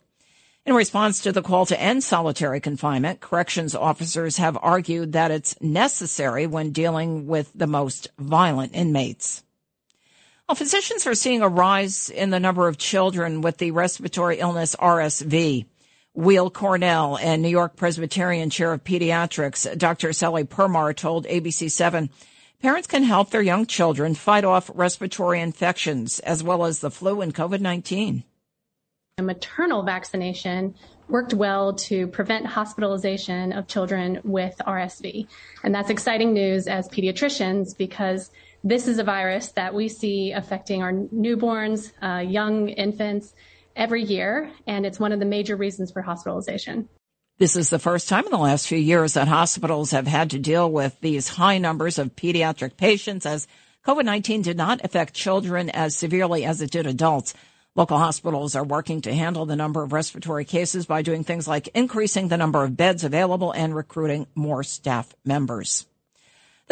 In 0.65 0.73
response 0.73 1.21
to 1.21 1.31
the 1.31 1.41
call 1.41 1.65
to 1.67 1.81
end 1.81 2.03
solitary 2.03 2.59
confinement, 2.59 3.21
corrections 3.21 3.75
officers 3.75 4.35
have 4.35 4.57
argued 4.61 5.13
that 5.13 5.31
it's 5.31 5.55
necessary 5.61 6.47
when 6.47 6.71
dealing 6.71 7.27
with 7.27 7.49
the 7.55 7.67
most 7.67 8.09
violent 8.19 8.75
inmates. 8.75 9.41
Well, 10.49 10.55
physicians 10.55 11.07
are 11.07 11.15
seeing 11.15 11.43
a 11.43 11.47
rise 11.47 12.09
in 12.09 12.29
the 12.29 12.41
number 12.41 12.67
of 12.67 12.77
children 12.77 13.39
with 13.39 13.57
the 13.57 13.71
respiratory 13.71 14.39
illness 14.39 14.75
RSV. 14.75 15.65
Weill 16.15 16.52
Cornell 16.52 17.17
and 17.17 17.41
New 17.41 17.49
York 17.49 17.76
Presbyterian 17.76 18.52
Chair 18.52 18.71
of 18.73 18.84
Pediatrics, 18.84 19.78
Dr. 19.78 20.13
Sally 20.13 20.43
Permar 20.43 20.95
told 20.95 21.26
ABC7 21.26 22.10
parents 22.62 22.88
can 22.88 23.04
help 23.04 23.32
their 23.32 23.41
young 23.41 23.65
children 23.65 24.13
fight 24.13 24.45
off 24.45 24.69
respiratory 24.76 25.41
infections 25.41 26.19
as 26.19 26.43
well 26.43 26.65
as 26.65 26.80
the 26.80 26.91
flu 26.91 27.21
and 27.21 27.34
COVID-19. 27.34 28.23
A 29.17 29.23
maternal 29.23 29.84
vaccination 29.84 30.76
worked 31.08 31.34
well 31.34 31.73
to 31.73 32.08
prevent 32.08 32.45
hospitalization 32.45 33.52
of 33.52 33.67
children 33.67 34.19
with 34.23 34.56
RSV. 34.65 35.28
And 35.63 35.73
that's 35.73 35.89
exciting 35.89 36.34
news 36.34 36.67
as 36.67 36.88
pediatricians 36.89 37.78
because 37.78 38.32
this 38.63 38.88
is 38.88 38.97
a 38.99 39.04
virus 39.04 39.49
that 39.49 39.73
we 39.73 39.89
see 39.89 40.32
affecting 40.32 40.82
our 40.82 40.93
newborns, 40.93 41.91
uh, 42.02 42.19
young 42.19 42.69
infants, 42.69 43.34
every 43.75 44.03
year, 44.03 44.51
and 44.67 44.86
it's 44.86 44.99
one 44.99 45.12
of 45.12 45.19
the 45.19 45.25
major 45.25 45.55
reasons 45.55 45.91
for 45.91 46.01
hospitalization. 46.01 46.89
This 47.39 47.55
is 47.55 47.69
the 47.69 47.79
first 47.79 48.07
time 48.07 48.25
in 48.25 48.31
the 48.31 48.38
last 48.38 48.67
few 48.67 48.77
years 48.77 49.13
that 49.13 49.27
hospitals 49.27 49.91
have 49.91 50.07
had 50.07 50.29
to 50.31 50.39
deal 50.39 50.71
with 50.71 50.95
these 51.01 51.27
high 51.27 51.57
numbers 51.57 51.97
of 51.97 52.15
pediatric 52.15 52.77
patients 52.77 53.25
as 53.25 53.47
COVID-19 53.86 54.43
did 54.43 54.55
not 54.55 54.83
affect 54.83 55.13
children 55.13 55.69
as 55.69 55.97
severely 55.97 56.45
as 56.45 56.62
it 56.62 56.71
did 56.71 56.86
adults. 56.86 57.33
Local 57.75 57.97
hospitals 57.97 58.55
are 58.55 58.63
working 58.63 59.01
to 59.01 59.13
handle 59.13 59.47
the 59.47 59.55
number 59.55 59.81
of 59.81 59.93
respiratory 59.93 60.45
cases 60.45 60.86
by 60.86 61.01
doing 61.01 61.23
things 61.23 61.47
like 61.47 61.69
increasing 61.69 62.27
the 62.27 62.38
number 62.38 62.63
of 62.63 62.77
beds 62.77 63.03
available 63.03 63.51
and 63.51 63.75
recruiting 63.75 64.27
more 64.36 64.63
staff 64.63 65.13
members. 65.25 65.88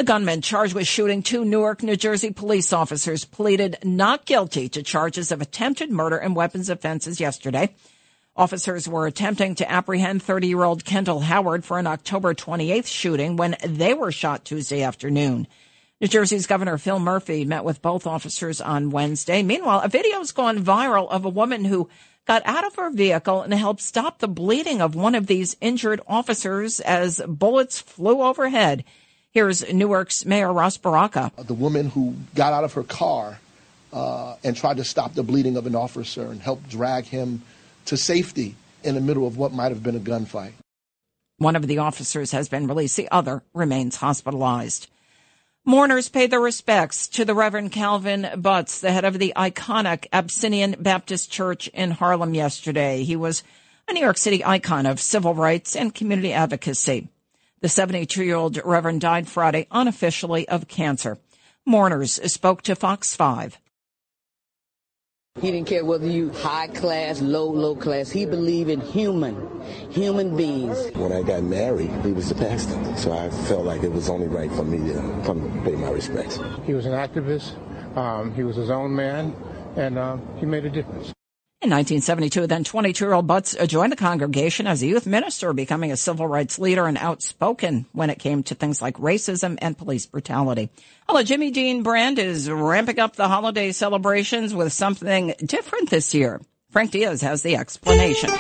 The 0.01 0.05
gunman 0.05 0.41
charged 0.41 0.73
with 0.73 0.87
shooting 0.87 1.21
two 1.21 1.45
Newark, 1.45 1.83
New 1.83 1.95
Jersey 1.95 2.31
police 2.31 2.73
officers 2.73 3.23
pleaded 3.23 3.77
not 3.83 4.25
guilty 4.25 4.67
to 4.69 4.81
charges 4.81 5.31
of 5.31 5.43
attempted 5.43 5.91
murder 5.91 6.17
and 6.17 6.35
weapons 6.35 6.71
offenses 6.71 7.19
yesterday. 7.19 7.75
Officers 8.35 8.87
were 8.87 9.05
attempting 9.05 9.53
to 9.53 9.71
apprehend 9.71 10.23
30 10.23 10.47
year 10.47 10.63
old 10.63 10.85
Kendall 10.85 11.19
Howard 11.19 11.63
for 11.63 11.77
an 11.77 11.85
October 11.85 12.33
28th 12.33 12.87
shooting 12.87 13.37
when 13.37 13.55
they 13.63 13.93
were 13.93 14.11
shot 14.11 14.43
Tuesday 14.43 14.81
afternoon. 14.81 15.45
New 15.99 16.07
Jersey's 16.07 16.47
Governor 16.47 16.79
Phil 16.79 16.97
Murphy 16.97 17.45
met 17.45 17.63
with 17.63 17.83
both 17.83 18.07
officers 18.07 18.59
on 18.59 18.89
Wednesday. 18.89 19.43
Meanwhile, 19.43 19.81
a 19.81 19.87
video's 19.87 20.31
gone 20.31 20.63
viral 20.63 21.11
of 21.11 21.25
a 21.25 21.29
woman 21.29 21.63
who 21.63 21.89
got 22.25 22.41
out 22.45 22.65
of 22.65 22.73
her 22.73 22.89
vehicle 22.89 23.43
and 23.43 23.53
helped 23.53 23.81
stop 23.81 24.17
the 24.17 24.27
bleeding 24.27 24.81
of 24.81 24.95
one 24.95 25.13
of 25.13 25.27
these 25.27 25.55
injured 25.61 26.01
officers 26.07 26.79
as 26.79 27.21
bullets 27.27 27.79
flew 27.79 28.23
overhead. 28.23 28.83
Here's 29.33 29.71
Newark's 29.71 30.25
Mayor 30.25 30.51
Ras 30.51 30.75
Baraka. 30.75 31.31
The 31.37 31.53
woman 31.53 31.89
who 31.89 32.15
got 32.35 32.51
out 32.51 32.65
of 32.65 32.73
her 32.73 32.83
car 32.83 33.39
uh, 33.93 34.35
and 34.43 34.57
tried 34.57 34.75
to 34.77 34.83
stop 34.83 35.13
the 35.13 35.23
bleeding 35.23 35.55
of 35.55 35.65
an 35.65 35.73
officer 35.73 36.25
and 36.25 36.41
helped 36.41 36.69
drag 36.69 37.05
him 37.05 37.41
to 37.85 37.95
safety 37.95 38.55
in 38.83 38.95
the 38.95 38.99
middle 38.99 39.25
of 39.25 39.37
what 39.37 39.53
might 39.53 39.69
have 39.69 39.81
been 39.81 39.95
a 39.95 39.99
gunfight. 39.99 40.51
One 41.37 41.55
of 41.55 41.65
the 41.67 41.77
officers 41.77 42.31
has 42.31 42.49
been 42.49 42.67
released. 42.67 42.97
The 42.97 43.09
other 43.09 43.41
remains 43.53 43.95
hospitalized. 43.95 44.89
Mourners 45.63 46.09
paid 46.09 46.29
their 46.29 46.41
respects 46.41 47.07
to 47.07 47.23
the 47.23 47.33
Reverend 47.33 47.71
Calvin 47.71 48.27
Butts, 48.35 48.81
the 48.81 48.91
head 48.91 49.05
of 49.05 49.17
the 49.17 49.31
iconic 49.37 50.07
Abyssinian 50.11 50.75
Baptist 50.77 51.31
Church 51.31 51.69
in 51.69 51.91
Harlem 51.91 52.33
yesterday. 52.33 53.03
He 53.03 53.15
was 53.15 53.43
a 53.87 53.93
New 53.93 54.01
York 54.01 54.17
City 54.17 54.43
icon 54.43 54.85
of 54.85 54.99
civil 54.99 55.33
rights 55.33 55.75
and 55.75 55.95
community 55.95 56.33
advocacy. 56.33 57.07
The 57.61 57.69
72 57.69 58.23
year 58.23 58.37
old 58.37 58.59
Reverend 58.65 59.01
died 59.01 59.27
Friday 59.27 59.67
unofficially 59.69 60.49
of 60.49 60.67
cancer. 60.67 61.19
Mourners 61.63 62.19
spoke 62.33 62.63
to 62.63 62.75
Fox 62.75 63.15
5. 63.15 63.59
He 65.39 65.51
didn't 65.51 65.67
care 65.67 65.85
whether 65.85 66.07
you 66.07 66.31
high 66.31 66.69
class, 66.69 67.21
low, 67.21 67.47
low 67.47 67.75
class. 67.75 68.09
He 68.09 68.25
believed 68.25 68.71
in 68.71 68.81
human, 68.81 69.61
human 69.91 70.35
beings. 70.35 70.89
When 70.95 71.11
I 71.11 71.21
got 71.21 71.43
married, 71.43 71.91
he 72.03 72.11
was 72.11 72.29
the 72.29 72.35
pastor, 72.35 72.83
so 72.97 73.13
I 73.13 73.29
felt 73.29 73.65
like 73.65 73.83
it 73.83 73.91
was 73.91 74.09
only 74.09 74.27
right 74.27 74.51
for 74.51 74.63
me 74.63 74.79
to 74.91 75.21
come 75.23 75.61
pay 75.63 75.75
my 75.75 75.91
respects. 75.91 76.39
He 76.65 76.73
was 76.73 76.87
an 76.87 76.93
activist. 76.93 77.55
Um, 77.95 78.33
he 78.33 78.43
was 78.43 78.55
his 78.55 78.71
own 78.71 78.95
man, 78.95 79.35
and 79.75 79.99
um, 79.99 80.27
he 80.39 80.47
made 80.47 80.65
a 80.65 80.69
difference. 80.69 81.13
In 81.63 81.69
1972, 81.69 82.47
then 82.47 82.63
22-year-old 82.63 83.27
Butts 83.27 83.55
joined 83.67 83.91
the 83.91 83.95
congregation 83.95 84.65
as 84.65 84.81
a 84.81 84.87
youth 84.87 85.05
minister, 85.05 85.53
becoming 85.53 85.91
a 85.91 85.95
civil 85.95 86.25
rights 86.25 86.57
leader 86.57 86.87
and 86.87 86.97
outspoken 86.97 87.85
when 87.91 88.09
it 88.09 88.17
came 88.17 88.41
to 88.41 88.55
things 88.55 88.81
like 88.81 88.97
racism 88.97 89.59
and 89.61 89.77
police 89.77 90.07
brutality. 90.07 90.71
Hello, 91.07 91.21
Jimmy 91.21 91.51
Dean 91.51 91.83
Brand 91.83 92.17
is 92.17 92.49
ramping 92.49 92.99
up 92.99 93.15
the 93.15 93.27
holiday 93.27 93.71
celebrations 93.73 94.55
with 94.55 94.73
something 94.73 95.35
different 95.45 95.91
this 95.91 96.15
year. 96.15 96.41
Frank 96.71 96.89
Diaz 96.89 97.21
has 97.21 97.43
the 97.43 97.57
explanation. 97.57 98.31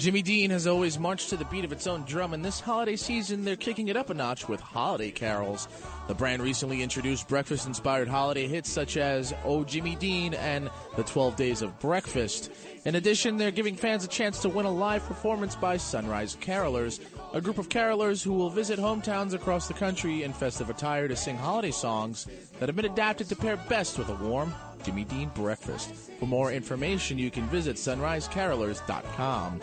Jimmy 0.00 0.22
Dean 0.22 0.48
has 0.48 0.66
always 0.66 0.98
marched 0.98 1.28
to 1.28 1.36
the 1.36 1.44
beat 1.44 1.62
of 1.62 1.72
its 1.72 1.86
own 1.86 2.04
drum, 2.04 2.32
and 2.32 2.42
this 2.42 2.58
holiday 2.58 2.96
season 2.96 3.44
they're 3.44 3.54
kicking 3.54 3.88
it 3.88 3.98
up 3.98 4.08
a 4.08 4.14
notch 4.14 4.48
with 4.48 4.58
holiday 4.58 5.10
carols. 5.10 5.68
The 6.08 6.14
brand 6.14 6.40
recently 6.40 6.82
introduced 6.82 7.28
breakfast 7.28 7.66
inspired 7.66 8.08
holiday 8.08 8.48
hits 8.48 8.70
such 8.70 8.96
as 8.96 9.34
Oh 9.44 9.62
Jimmy 9.62 9.96
Dean 9.96 10.32
and 10.32 10.70
The 10.96 11.02
12 11.02 11.36
Days 11.36 11.60
of 11.60 11.78
Breakfast. 11.80 12.50
In 12.86 12.94
addition, 12.94 13.36
they're 13.36 13.50
giving 13.50 13.76
fans 13.76 14.02
a 14.02 14.08
chance 14.08 14.40
to 14.40 14.48
win 14.48 14.64
a 14.64 14.70
live 14.70 15.04
performance 15.04 15.54
by 15.54 15.76
Sunrise 15.76 16.34
Carolers, 16.36 17.00
a 17.34 17.40
group 17.42 17.58
of 17.58 17.68
carolers 17.68 18.22
who 18.22 18.32
will 18.32 18.48
visit 18.48 18.78
hometowns 18.78 19.34
across 19.34 19.68
the 19.68 19.74
country 19.74 20.22
in 20.22 20.32
festive 20.32 20.70
attire 20.70 21.08
to 21.08 21.16
sing 21.16 21.36
holiday 21.36 21.72
songs 21.72 22.26
that 22.58 22.70
have 22.70 22.76
been 22.76 22.86
adapted 22.86 23.28
to 23.28 23.36
pair 23.36 23.58
best 23.68 23.98
with 23.98 24.08
a 24.08 24.14
warm 24.14 24.54
Jimmy 24.82 25.04
Dean 25.04 25.30
breakfast. 25.34 25.94
For 26.18 26.24
more 26.24 26.50
information, 26.52 27.18
you 27.18 27.30
can 27.30 27.46
visit 27.48 27.76
sunrisecarolers.com. 27.76 29.60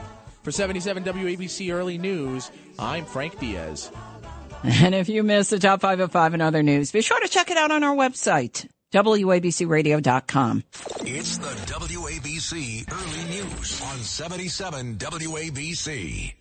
For 0.47 0.53
77 0.53 1.03
WABC 1.03 1.73
Early 1.73 1.97
News, 1.97 2.51
I'm 2.79 3.03
Frank 3.03 3.37
Diaz. 3.37 3.91
And 4.63 4.95
if 4.95 5.09
you 5.09 5.21
missed 5.21 5.49
the 5.49 5.59
top 5.59 5.81
five 5.81 5.99
of 5.99 6.13
five 6.13 6.33
and 6.33 6.41
other 6.41 6.63
news, 6.63 6.93
be 6.93 7.01
sure 7.01 7.19
to 7.19 7.27
check 7.27 7.51
it 7.51 7.57
out 7.57 7.69
on 7.69 7.83
our 7.83 7.93
website, 7.93 8.65
WABCRadio.com. 8.93 10.63
It's 11.01 11.37
the 11.37 11.47
WABC 11.47 12.89
Early 12.89 13.41
News 13.41 13.81
on 13.81 13.97
77 13.97 14.95
WABC. 14.95 16.33